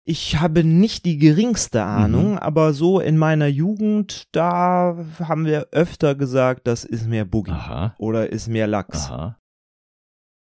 Ich 0.05 0.39
habe 0.39 0.63
nicht 0.63 1.05
die 1.05 1.17
geringste 1.19 1.83
Ahnung, 1.83 2.33
mhm. 2.33 2.39
aber 2.39 2.75
so 2.75 3.01
in 3.01 3.17
meiner 3.17 3.49
Jugend, 3.49 4.29
da 4.33 5.05
haben 5.19 5.47
wir 5.47 5.69
öfter 5.73 6.15
gesagt, 6.15 6.67
das 6.67 6.85
ist 6.85 7.09
mehr 7.09 7.25
Boogie 7.25 7.51
Aha. 7.51 7.95
oder 7.99 8.31
ist 8.31 8.47
mehr 8.47 8.67
Lachs. 8.67 9.11
Aha. 9.11 9.39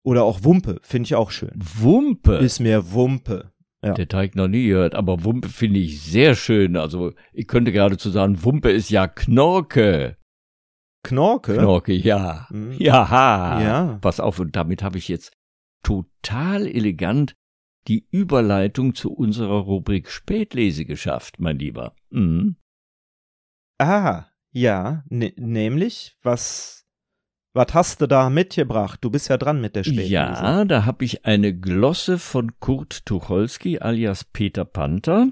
Oder 0.03 0.25
auch 0.25 0.43
Wumpe, 0.43 0.81
finde 0.83 1.07
ich 1.07 1.15
auch 1.15 1.31
schön. 1.31 1.53
Wumpe? 1.55 2.37
Ist 2.37 2.59
mehr 2.61 2.93
Wumpe. 2.93 3.53
Ja. 3.85 3.93
Der 3.95 4.09
Teig 4.09 4.35
noch 4.35 4.49
nie 4.49 4.67
gehört, 4.69 4.95
aber 4.95 5.25
Wumpe 5.25 5.49
finde 5.49 5.81
ich 5.81 6.01
sehr 6.03 6.35
schön. 6.35 6.77
Also 6.77 7.13
ich 7.33 7.47
könnte 7.47 7.73
geradezu 7.73 8.11
sagen, 8.11 8.43
Wumpe 8.43 8.71
ist 8.71 8.91
ja 8.91 9.07
Knorke. 9.07 10.17
Knorke? 11.03 11.57
Knorke, 11.59 11.93
ja. 11.93 12.47
Mhm. 12.51 12.73
Ja. 12.79 13.61
Ja. 13.61 13.99
Pass 14.01 14.21
auf, 14.21 14.39
und 14.39 14.57
damit 14.57 14.83
habe 14.83 14.99
ich 14.99 15.09
jetzt 15.09 15.33
total 15.83 16.67
elegant 16.67 17.35
die 17.87 18.07
Überleitung 18.11 18.95
zu 18.95 19.13
unserer 19.13 19.61
Rubrik 19.61 20.09
Spätlese 20.09 20.87
geschafft, 20.87 21.39
mein 21.39 21.59
Lieber. 21.59 21.95
Mhm. 22.11 22.57
Ah, 23.79 24.27
ja, 24.51 25.05
ne 25.09 25.35
nämlich, 25.37 26.17
was 26.23 26.84
was 27.55 27.73
hast 27.73 28.01
du 28.01 28.09
da 28.09 28.31
mitgebracht? 28.31 28.99
Du 29.03 29.11
bist 29.11 29.29
ja 29.29 29.37
dran 29.37 29.61
mit 29.61 29.77
der 29.77 29.85
Spätlese. 29.85 30.13
Ja, 30.13 30.65
da 30.65 30.85
habe 30.85 31.05
ich 31.05 31.25
eine 31.25 31.57
Glosse 31.57 32.19
von 32.19 32.59
Kurt 32.59 33.07
Tucholsky 33.07 33.79
alias 33.79 34.25
Peter 34.25 34.65
Panther. 34.65 35.29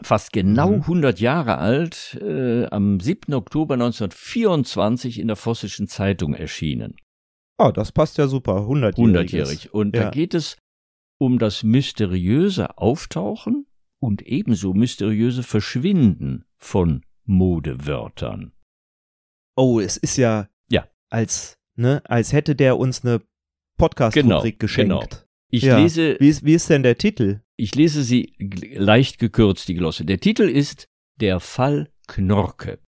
Fast 0.00 0.32
genau 0.32 0.70
mhm. 0.70 0.82
100 0.82 1.20
Jahre 1.20 1.58
alt, 1.58 2.18
äh, 2.20 2.66
am 2.66 3.00
7. 3.00 3.34
Oktober 3.34 3.74
1924 3.74 5.18
in 5.18 5.28
der 5.28 5.36
Vossischen 5.36 5.88
Zeitung 5.88 6.34
erschienen. 6.34 6.96
Oh, 7.58 7.70
das 7.72 7.90
passt 7.90 8.18
ja 8.18 8.28
super, 8.28 8.68
100-jährig. 8.68 8.96
100-jährig. 8.96 9.74
Und 9.74 9.96
ja. 9.96 10.04
da 10.04 10.10
geht 10.10 10.34
es 10.34 10.56
um 11.18 11.38
das 11.38 11.64
mysteriöse 11.64 12.78
Auftauchen 12.78 13.66
und 14.00 14.22
ebenso 14.22 14.72
mysteriöse 14.72 15.42
Verschwinden 15.42 16.44
von 16.58 17.02
Modewörtern. 17.24 18.52
Oh, 19.56 19.80
es 19.80 19.96
ist 19.96 20.16
ja 20.16 20.48
als, 21.10 21.58
ne, 21.76 22.02
als 22.04 22.32
hätte 22.32 22.54
der 22.54 22.78
uns 22.78 23.04
eine 23.04 23.22
Podcast-Rubrik 23.78 24.58
genau, 24.58 24.58
geschenkt. 24.58 25.10
Genau. 25.10 25.24
Ich 25.50 25.62
ja. 25.62 25.78
lese. 25.78 26.16
Wie 26.20 26.28
ist, 26.28 26.44
wie 26.44 26.54
ist 26.54 26.68
denn 26.68 26.82
der 26.82 26.98
Titel? 26.98 27.40
Ich 27.56 27.74
lese 27.74 28.02
sie 28.02 28.34
leicht 28.38 29.18
gekürzt, 29.18 29.68
die 29.68 29.74
Glosse. 29.74 30.04
Der 30.04 30.20
Titel 30.20 30.48
ist 30.48 30.88
Der 31.20 31.40
Fall 31.40 31.90
Knorke. 32.06 32.80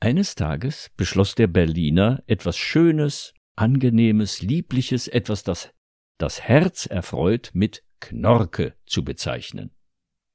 Eines 0.00 0.34
Tages 0.34 0.90
beschloss 0.96 1.34
der 1.34 1.46
Berliner, 1.46 2.22
etwas 2.26 2.58
Schönes, 2.58 3.32
Angenehmes, 3.56 4.42
Liebliches, 4.42 5.08
etwas, 5.08 5.42
das 5.42 5.70
das 6.18 6.42
Herz 6.42 6.86
erfreut, 6.86 7.50
mit 7.54 7.82
Knorke 8.00 8.74
zu 8.86 9.04
bezeichnen. 9.04 9.74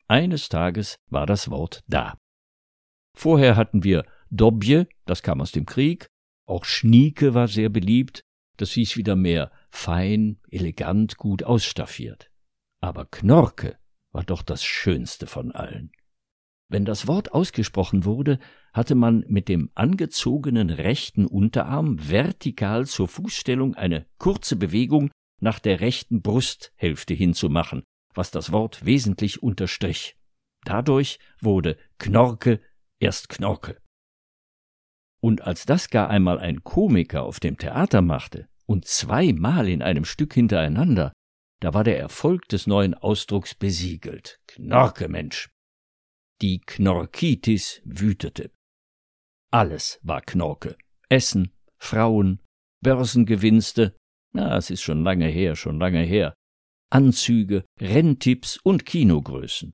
Eines 0.08 0.49
Tages 0.49 0.95
war 1.10 1.25
das 1.25 1.49
Wort 1.49 1.84
da. 1.88 2.17
Vorher 3.17 3.56
hatten 3.56 3.84
wir 3.84 4.06
Dobje, 4.30 4.88
das 5.06 5.23
kam 5.23 5.41
aus 5.41 5.51
dem 5.51 5.65
Krieg, 5.65 6.08
auch 6.51 6.65
Schnieke 6.65 7.33
war 7.33 7.47
sehr 7.47 7.69
beliebt, 7.69 8.21
das 8.57 8.71
hieß 8.71 8.97
wieder 8.97 9.15
mehr 9.15 9.51
fein, 9.69 10.39
elegant, 10.49 11.17
gut 11.17 11.43
ausstaffiert. 11.43 12.29
Aber 12.81 13.05
Knorke 13.05 13.77
war 14.11 14.23
doch 14.23 14.43
das 14.43 14.63
Schönste 14.63 15.25
von 15.25 15.51
allen. 15.51 15.91
Wenn 16.69 16.85
das 16.85 17.07
Wort 17.07 17.33
ausgesprochen 17.33 18.05
wurde, 18.05 18.39
hatte 18.71 18.95
man 18.95 19.25
mit 19.27 19.49
dem 19.49 19.71
angezogenen 19.75 20.69
rechten 20.69 21.25
Unterarm 21.25 21.97
vertikal 22.09 22.85
zur 22.85 23.07
Fußstellung 23.07 23.75
eine 23.75 24.05
kurze 24.19 24.55
Bewegung 24.55 25.11
nach 25.41 25.59
der 25.59 25.81
rechten 25.81 26.21
Brusthälfte 26.21 27.13
hinzumachen, 27.13 27.83
was 28.13 28.31
das 28.31 28.51
Wort 28.51 28.85
wesentlich 28.85 29.43
unterstrich. 29.43 30.15
Dadurch 30.63 31.19
wurde 31.41 31.77
Knorke 31.97 32.61
erst 32.99 33.27
Knorke. 33.29 33.81
Und 35.23 35.41
als 35.41 35.65
das 35.65 35.89
gar 35.89 36.10
einmal 36.10 36.39
ein 36.39 36.63
Komiker 36.63 37.23
auf 37.23 37.39
dem 37.39 37.57
Theater 37.57 38.01
machte, 38.01 38.47
und 38.65 38.86
zweimal 38.86 39.67
in 39.67 39.81
einem 39.81 40.05
Stück 40.05 40.34
hintereinander, 40.34 41.13
da 41.62 41.73
war 41.73 41.84
der 41.84 41.99
Erfolg 41.99 42.47
des 42.47 42.67
neuen 42.67 42.93
Ausdrucks 42.93 43.53
besiegelt. 43.53 44.39
Knorke, 44.47 45.07
Mensch! 45.07 45.49
Die 46.41 46.60
Knorkitis 46.62 47.81
wütete. 47.86 48.51
Alles 49.51 49.99
war 50.01 50.21
Knorke. 50.21 50.75
Essen, 51.10 51.51
Frauen, 51.77 52.41
Börsengewinnste, 52.81 53.95
na, 54.34 54.57
es 54.57 54.69
ist 54.69 54.81
schon 54.81 55.03
lange 55.03 55.27
her, 55.27 55.55
schon 55.55 55.79
lange 55.79 56.01
her. 56.01 56.34
Anzüge, 56.89 57.65
Renntipps 57.79 58.57
und 58.57 58.86
Kinogrößen. 58.86 59.73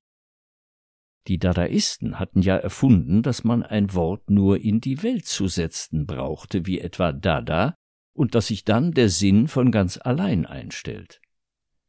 Die 1.26 1.38
Dadaisten 1.38 2.18
hatten 2.18 2.40
ja 2.40 2.56
erfunden, 2.56 3.22
dass 3.22 3.44
man 3.44 3.62
ein 3.62 3.92
Wort 3.94 4.30
nur 4.30 4.60
in 4.60 4.80
die 4.80 5.02
Welt 5.02 5.26
zu 5.26 5.48
setzen 5.48 6.06
brauchte, 6.06 6.64
wie 6.64 6.80
etwa 6.80 7.12
Dada, 7.12 7.74
und 8.14 8.34
dass 8.34 8.48
sich 8.48 8.64
dann 8.64 8.92
der 8.92 9.10
Sinn 9.10 9.46
von 9.46 9.70
ganz 9.70 9.98
allein 9.98 10.46
einstellt. 10.46 11.20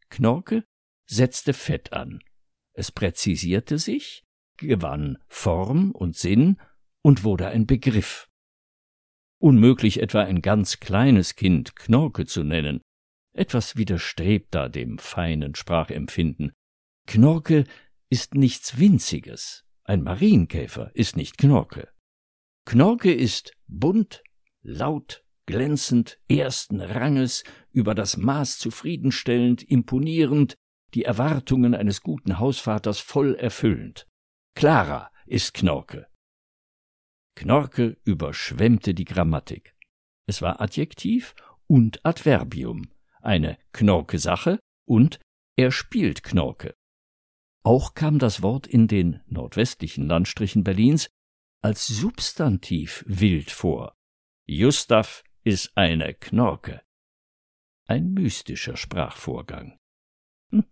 Knorke 0.10 0.63
setzte 1.06 1.54
Fett 1.54 1.94
an. 1.94 2.22
Es 2.74 2.92
präzisierte 2.92 3.78
sich, 3.78 4.24
gewann 4.58 5.18
Form 5.28 5.92
und 5.92 6.15
Sinn 6.15 6.60
und 7.02 7.24
wurde 7.24 7.48
ein 7.48 7.65
Begriff. 7.65 8.30
Unmöglich 9.39 10.02
etwa 10.02 10.22
ein 10.22 10.42
ganz 10.42 10.80
kleines 10.80 11.36
Kind 11.36 11.76
Knorke 11.76 12.26
zu 12.26 12.44
nennen. 12.44 12.82
Etwas 13.34 13.78
widerstrebt 13.78 14.54
da 14.54 14.68
dem 14.68 14.98
feinen 14.98 15.56
Sprachempfinden. 15.56 16.52
Knorke 17.08 17.63
ist 18.10 18.34
nichts 18.36 18.78
Winziges. 18.80 19.65
Ein 19.84 20.04
Marienkäfer 20.04 20.91
ist 20.93 21.15
nicht 21.15 21.38
Knorke. 21.38 21.89
Knorke 22.65 23.13
ist 23.13 23.54
bunt, 23.67 24.24
laut, 24.62 25.24
glänzend, 25.45 26.19
ersten 26.28 26.82
Ranges, 26.82 27.43
über 27.72 27.95
das 27.95 28.17
Maß 28.17 28.60
zufriedenstellend, 28.60 29.63
imponierend, 29.63 30.56
die 30.93 31.06
Erwartungen 31.06 31.74
eines 31.74 32.02
guten 32.02 32.39
Hausvaters 32.39 33.00
voll 33.00 33.36
erfüllend. 33.36 34.08
Clara 34.56 35.12
ist 35.26 35.54
Knorke. 35.54 36.08
Knorke 37.36 37.98
überschwemmte 38.04 38.93
die 38.93 39.06
Grammatik. 39.06 39.76
Es 40.28 40.41
war 40.41 40.62
Adjektiv 40.62 41.36
und 41.67 42.06
Adverbium, 42.06 42.91
eine 43.22 43.58
Knorke-Sache 43.72 44.60
und 44.86 45.19
er 45.56 45.72
spielt 45.72 46.24
Knorke. 46.24 46.76
Auch 47.70 47.94
kam 47.94 48.18
das 48.18 48.42
Wort 48.42 48.66
in 48.66 48.88
den 48.88 49.22
nordwestlichen 49.28 50.08
Landstrichen 50.08 50.64
Berlins 50.64 51.08
als 51.62 51.86
Substantiv 51.86 53.06
wild 53.06 53.52
vor. 53.52 53.96
Gustav 54.48 55.24
ist 55.44 55.78
eine 55.78 56.16
Knorke. 56.16 56.82
Ein 57.86 58.14
mystischer 58.14 58.76
Sprachvorgang. 58.76 59.78
Hm, 60.52 60.66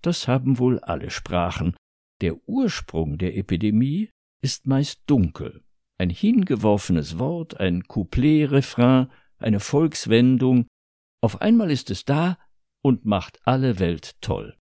das 0.00 0.26
haben 0.26 0.58
wohl 0.58 0.80
alle 0.80 1.10
Sprachen. 1.10 1.76
Der 2.22 2.36
Ursprung 2.48 3.18
der 3.18 3.36
Epidemie 3.36 4.10
ist 4.42 4.66
meist 4.66 5.02
dunkel. 5.06 5.62
Ein 5.96 6.10
hingeworfenes 6.10 7.20
Wort, 7.20 7.60
ein 7.60 7.84
Couplet-Refrain, 7.84 9.12
eine 9.38 9.60
Volkswendung. 9.60 10.66
Auf 11.20 11.40
einmal 11.40 11.70
ist 11.70 11.88
es 11.92 12.04
da 12.04 12.36
und 12.82 13.04
macht 13.04 13.38
alle 13.44 13.78
Welt 13.78 14.20
toll. 14.20 14.58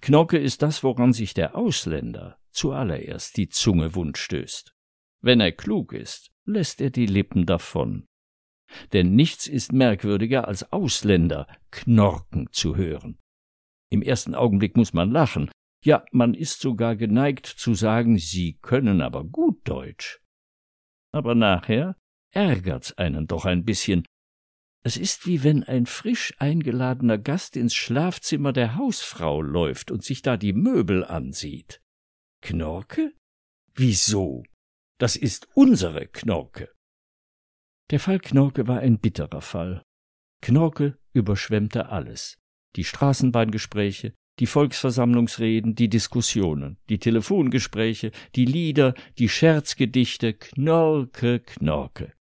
Knocke 0.00 0.38
ist 0.38 0.62
das, 0.62 0.82
woran 0.82 1.12
sich 1.12 1.34
der 1.34 1.56
Ausländer 1.56 2.38
zuallererst 2.50 3.36
die 3.36 3.48
Zunge 3.48 3.94
wund 3.94 4.18
stößt. 4.18 4.74
Wenn 5.20 5.40
er 5.40 5.52
klug 5.52 5.92
ist, 5.92 6.30
lässt 6.44 6.80
er 6.80 6.90
die 6.90 7.06
Lippen 7.06 7.46
davon. 7.46 8.06
Denn 8.92 9.14
nichts 9.14 9.46
ist 9.46 9.72
merkwürdiger 9.72 10.46
als 10.46 10.72
Ausländer 10.72 11.46
knorken 11.70 12.48
zu 12.52 12.76
hören. 12.76 13.18
Im 13.90 14.02
ersten 14.02 14.34
Augenblick 14.34 14.76
muss 14.76 14.92
man 14.92 15.10
lachen, 15.10 15.50
ja, 15.84 16.04
man 16.10 16.34
ist 16.34 16.60
sogar 16.60 16.96
geneigt 16.96 17.46
zu 17.46 17.74
sagen, 17.74 18.18
sie 18.18 18.58
können 18.60 19.00
aber 19.00 19.24
gut 19.24 19.60
Deutsch. 19.64 20.20
Aber 21.12 21.34
nachher 21.34 21.96
ärgert's 22.32 22.98
einen 22.98 23.26
doch 23.26 23.44
ein 23.44 23.64
bisschen. 23.64 24.04
Es 24.88 24.96
ist 24.96 25.26
wie 25.26 25.44
wenn 25.44 25.64
ein 25.64 25.84
frisch 25.84 26.32
eingeladener 26.38 27.18
Gast 27.18 27.58
ins 27.58 27.74
Schlafzimmer 27.74 28.54
der 28.54 28.76
Hausfrau 28.76 29.42
läuft 29.42 29.90
und 29.90 30.02
sich 30.02 30.22
da 30.22 30.38
die 30.38 30.54
Möbel 30.54 31.04
ansieht. 31.04 31.82
Knorke? 32.40 33.12
Wieso? 33.74 34.44
Das 34.96 35.14
ist 35.14 35.46
unsere 35.52 36.06
Knorke. 36.06 36.70
Der 37.90 38.00
Fall 38.00 38.18
Knorke 38.18 38.66
war 38.66 38.78
ein 38.80 38.98
bitterer 38.98 39.42
Fall. 39.42 39.82
Knorke 40.40 40.96
überschwemmte 41.12 41.90
alles. 41.90 42.38
Die 42.76 42.84
Straßenbahngespräche, 42.84 44.14
die 44.38 44.46
Volksversammlungsreden, 44.46 45.74
die 45.74 45.90
Diskussionen, 45.90 46.78
die 46.88 46.98
Telefongespräche, 46.98 48.10
die 48.34 48.46
Lieder, 48.46 48.94
die 49.18 49.28
Scherzgedichte, 49.28 50.32
Knorke, 50.32 51.40
Knorke. 51.40 52.14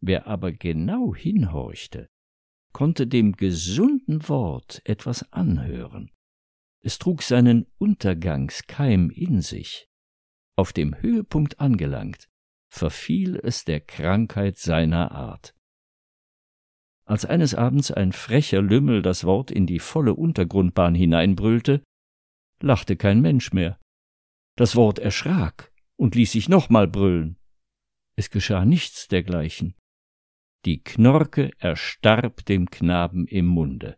Wer 0.00 0.26
aber 0.26 0.52
genau 0.52 1.14
hinhorchte, 1.14 2.08
konnte 2.72 3.06
dem 3.06 3.32
gesunden 3.32 4.28
Wort 4.28 4.80
etwas 4.84 5.32
anhören. 5.32 6.10
Es 6.80 6.98
trug 6.98 7.22
seinen 7.22 7.66
Untergangskeim 7.78 9.10
in 9.10 9.42
sich. 9.42 9.88
Auf 10.56 10.72
dem 10.72 11.00
Höhepunkt 11.00 11.60
angelangt, 11.60 12.28
verfiel 12.68 13.36
es 13.36 13.64
der 13.64 13.80
Krankheit 13.80 14.58
seiner 14.58 15.12
Art. 15.12 15.54
Als 17.04 17.24
eines 17.24 17.54
Abends 17.54 17.90
ein 17.90 18.12
frecher 18.12 18.60
Lümmel 18.60 19.02
das 19.02 19.24
Wort 19.24 19.50
in 19.50 19.66
die 19.66 19.78
volle 19.78 20.14
Untergrundbahn 20.14 20.94
hineinbrüllte, 20.94 21.82
lachte 22.60 22.96
kein 22.96 23.20
Mensch 23.20 23.52
mehr. 23.52 23.80
Das 24.56 24.76
Wort 24.76 24.98
erschrak 24.98 25.72
und 25.96 26.14
ließ 26.14 26.32
sich 26.32 26.48
nochmal 26.48 26.86
brüllen. 26.86 27.38
Es 28.16 28.30
geschah 28.30 28.64
nichts 28.64 29.08
dergleichen. 29.08 29.74
Die 30.68 30.84
Knorke 30.84 31.50
erstarb 31.60 32.44
dem 32.44 32.68
Knaben 32.68 33.26
im 33.26 33.46
Munde. 33.46 33.96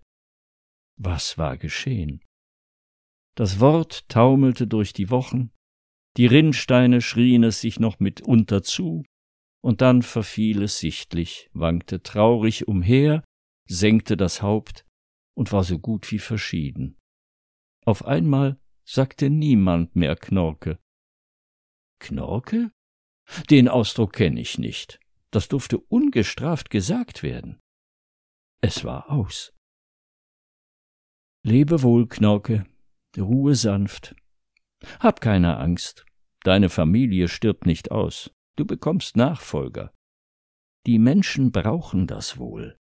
Was 0.96 1.36
war 1.36 1.56
geschehen? 1.56 2.22
Das 3.34 3.58
Wort 3.58 4.08
taumelte 4.08 4.68
durch 4.68 4.92
die 4.92 5.10
Wochen, 5.10 5.50
die 6.16 6.26
Rinnsteine 6.26 7.00
schrien 7.00 7.42
es 7.42 7.60
sich 7.60 7.80
noch 7.80 7.98
mitunter 7.98 8.62
zu, 8.62 9.02
und 9.60 9.80
dann 9.80 10.02
verfiel 10.02 10.62
es 10.62 10.78
sichtlich, 10.78 11.50
wankte 11.54 12.04
traurig 12.04 12.68
umher, 12.68 13.24
senkte 13.66 14.16
das 14.16 14.40
Haupt 14.40 14.86
und 15.34 15.50
war 15.50 15.64
so 15.64 15.76
gut 15.76 16.12
wie 16.12 16.20
verschieden. 16.20 17.00
Auf 17.84 18.04
einmal 18.04 18.60
sagte 18.84 19.28
niemand 19.28 19.96
mehr 19.96 20.14
Knorke. 20.14 20.78
Knorke? 21.98 22.70
Den 23.50 23.66
Ausdruck 23.66 24.12
kenne 24.12 24.40
ich 24.40 24.56
nicht. 24.56 25.00
Das 25.32 25.48
durfte 25.48 25.78
ungestraft 25.78 26.70
gesagt 26.70 27.22
werden. 27.22 27.60
Es 28.60 28.84
war 28.84 29.10
aus. 29.10 29.52
Lebe 31.42 31.82
wohl, 31.82 32.08
Knorke, 32.08 32.66
ruhe 33.16 33.54
sanft. 33.54 34.14
Hab 34.98 35.20
keine 35.20 35.58
Angst, 35.58 36.04
deine 36.42 36.68
Familie 36.68 37.28
stirbt 37.28 37.66
nicht 37.66 37.90
aus. 37.90 38.30
Du 38.56 38.66
bekommst 38.66 39.16
Nachfolger. 39.16 39.92
Die 40.86 40.98
Menschen 40.98 41.52
brauchen 41.52 42.06
das 42.06 42.38
wohl. 42.38 42.76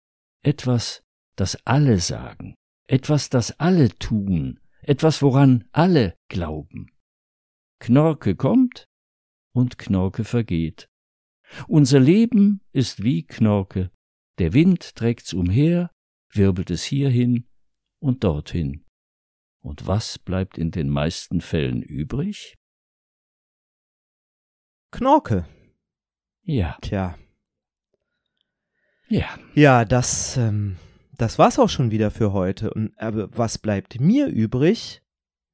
Etwas, 0.45 1.03
das 1.37 1.57
alle 1.65 1.99
sagen, 1.99 2.55
etwas, 2.87 3.31
das 3.31 3.59
alle 3.59 3.89
tun, 3.99 4.61
etwas, 4.83 5.23
woran 5.23 5.65
alle 5.73 6.17
glauben. 6.29 6.93
Knorke 7.81 8.37
kommt 8.37 8.87
und 9.53 9.79
Knorke 9.79 10.25
vergeht. 10.25 10.89
Unser 11.69 12.01
Leben 12.01 12.61
ist 12.73 13.03
wie 13.03 13.27
Knorke. 13.27 13.91
Der 14.39 14.53
Wind 14.53 14.97
trägt's 14.97 15.33
umher, 15.33 15.91
wirbelt 16.31 16.71
es 16.71 16.85
hierhin 16.85 17.47
und 18.01 18.25
dorthin. 18.25 18.85
Und 19.61 19.87
was 19.87 20.19
bleibt 20.19 20.59
in 20.59 20.71
den 20.71 20.91
meisten 20.91 21.41
Fällen 21.41 21.83
übrig? 21.83 22.57
Knorke. 24.91 25.47
Ja. 26.43 26.77
Tja. 26.83 27.17
Ja. 29.09 29.39
Ja, 29.55 29.85
das, 29.85 30.37
ähm, 30.37 30.77
das 31.17 31.39
war's 31.39 31.59
auch 31.59 31.69
schon 31.69 31.91
wieder 31.91 32.11
für 32.11 32.33
heute. 32.33 32.73
Und 32.73 32.99
aber 32.99 33.37
was 33.37 33.59
bleibt 33.59 34.01
mir 34.01 34.27
übrig? 34.27 35.03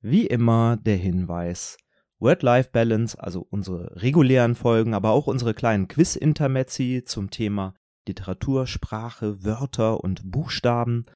Wie 0.01 0.27
immer 0.27 0.77
der 0.77 0.97
Hinweis. 0.97 1.77
Word-Life-Balance, 2.21 3.19
also 3.19 3.47
unsere 3.51 4.03
regulären 4.03 4.55
Folgen, 4.55 4.95
aber 4.95 5.11
auch 5.11 5.27
unsere 5.27 5.55
kleinen 5.55 5.89
Quiz-Intermezzi 5.89 7.03
zum 7.05 7.31
Thema 7.31 7.75
Literatur, 8.07 8.67
Sprache, 8.67 9.45
Wörter 9.45 10.05
und 10.05 10.31
Buchstaben 10.31 11.07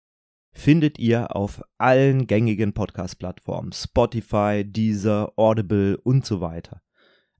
findet 0.52 0.98
ihr 0.98 1.34
auf 1.34 1.62
allen 1.78 2.26
gängigen 2.26 2.72
Podcast-Plattformen, 2.72 3.72
Spotify, 3.72 4.64
Deezer, 4.64 5.32
Audible 5.36 5.98
und 5.98 6.24
so 6.24 6.40
weiter. 6.40 6.80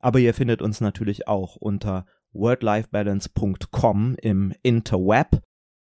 Aber 0.00 0.18
ihr 0.18 0.34
findet 0.34 0.60
uns 0.60 0.80
natürlich 0.80 1.28
auch 1.28 1.56
unter 1.56 2.06
wordlifebalance.com 2.32 4.16
im 4.20 4.52
Interweb, 4.62 5.40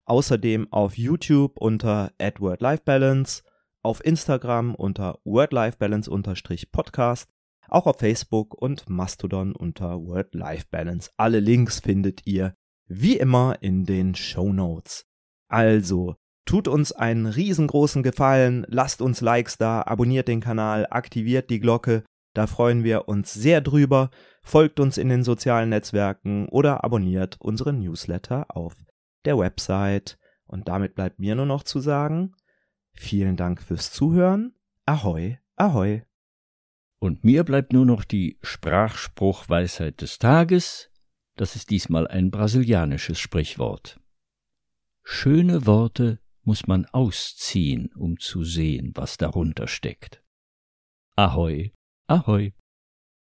außerdem 0.04 0.70
auf 0.70 0.98
YouTube 0.98 1.58
unter 1.58 2.12
@wordlifebalance, 2.38 3.42
auf 3.82 4.04
Instagram 4.04 4.74
unter 4.74 5.18
wordlifebalance-podcast, 5.24 7.30
auch 7.68 7.86
auf 7.86 7.98
Facebook 7.98 8.54
und 8.54 8.88
Mastodon 8.88 9.54
unter 9.54 10.04
wordlifebalance. 10.04 11.10
Alle 11.16 11.40
Links 11.40 11.80
findet 11.80 12.26
ihr 12.26 12.54
wie 12.86 13.16
immer 13.16 13.56
in 13.60 13.84
den 13.84 14.14
Show 14.14 14.52
Notes. 14.52 15.06
Also, 15.48 16.16
tut 16.44 16.68
uns 16.68 16.92
einen 16.92 17.26
riesengroßen 17.26 18.02
Gefallen, 18.02 18.66
lasst 18.68 19.00
uns 19.00 19.20
Likes 19.20 19.56
da, 19.56 19.82
abonniert 19.82 20.28
den 20.28 20.40
Kanal, 20.40 20.86
aktiviert 20.90 21.50
die 21.50 21.60
Glocke, 21.60 22.04
da 22.34 22.48
freuen 22.48 22.82
wir 22.82 23.08
uns 23.08 23.32
sehr 23.32 23.60
drüber, 23.60 24.10
folgt 24.42 24.80
uns 24.80 24.98
in 24.98 25.08
den 25.08 25.22
sozialen 25.22 25.70
Netzwerken 25.70 26.48
oder 26.48 26.82
abonniert 26.84 27.36
unseren 27.40 27.78
Newsletter 27.78 28.46
auf 28.48 28.74
der 29.24 29.38
Website. 29.38 30.18
Und 30.46 30.68
damit 30.68 30.94
bleibt 30.94 31.20
mir 31.20 31.36
nur 31.36 31.46
noch 31.46 31.62
zu 31.62 31.78
sagen, 31.78 32.34
vielen 32.92 33.36
Dank 33.36 33.62
fürs 33.62 33.92
Zuhören, 33.92 34.54
ahoi, 34.84 35.38
ahoi. 35.56 36.02
Und 37.04 37.22
mir 37.22 37.44
bleibt 37.44 37.74
nur 37.74 37.84
noch 37.84 38.02
die 38.02 38.38
Sprachspruchweisheit 38.40 40.00
des 40.00 40.18
Tages, 40.18 40.90
das 41.36 41.54
ist 41.54 41.68
diesmal 41.68 42.08
ein 42.08 42.30
brasilianisches 42.30 43.18
Sprichwort. 43.18 44.00
Schöne 45.02 45.66
Worte 45.66 46.18
muss 46.44 46.66
man 46.66 46.86
ausziehen, 46.86 47.92
um 47.94 48.18
zu 48.18 48.42
sehen, 48.42 48.92
was 48.94 49.18
darunter 49.18 49.68
steckt. 49.68 50.24
Ahoi, 51.14 51.74
ahoi. 52.06 52.54